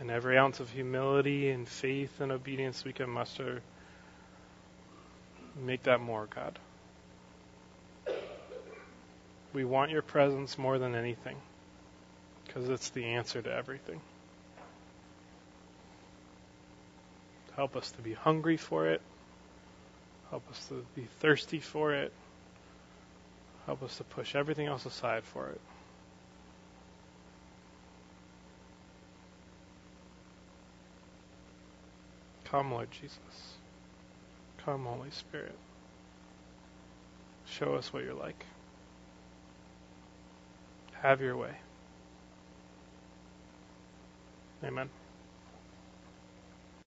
And 0.01 0.11
every 0.11 0.39
ounce 0.39 0.59
of 0.59 0.71
humility 0.71 1.51
and 1.51 1.69
faith 1.69 2.23
and 2.23 2.33
obedience 2.33 2.83
we 2.83 2.95
can 2.95 3.11
muster, 3.11 3.61
make 5.55 5.83
that 5.83 6.01
more, 6.01 6.29
God. 6.35 6.59
We 9.53 9.67
want 9.67 9.91
your 9.91 10.01
presence 10.01 10.57
more 10.57 10.79
than 10.79 10.95
anything 10.95 11.37
because 12.47 12.71
it's 12.71 12.89
the 12.89 13.05
answer 13.05 13.43
to 13.43 13.53
everything. 13.55 14.01
Help 17.55 17.77
us 17.77 17.91
to 17.91 18.01
be 18.01 18.15
hungry 18.15 18.57
for 18.57 18.87
it. 18.87 19.03
Help 20.31 20.51
us 20.51 20.65
to 20.69 20.87
be 20.95 21.07
thirsty 21.19 21.61
for 21.61 21.93
it. 21.93 22.15
Help 23.71 23.85
us 23.85 23.99
to 23.99 24.03
push 24.03 24.35
everything 24.35 24.67
else 24.67 24.85
aside 24.85 25.23
for 25.23 25.49
it. 25.49 25.61
Come, 32.43 32.73
Lord 32.73 32.91
Jesus. 32.91 33.55
Come, 34.65 34.87
Holy 34.87 35.13
Spirit. 35.13 35.55
Show 37.47 37.77
us 37.77 37.93
what 37.93 38.03
you're 38.03 38.13
like. 38.13 38.45
Have 41.01 41.21
your 41.21 41.37
way. 41.37 41.55
Amen. 44.65 44.91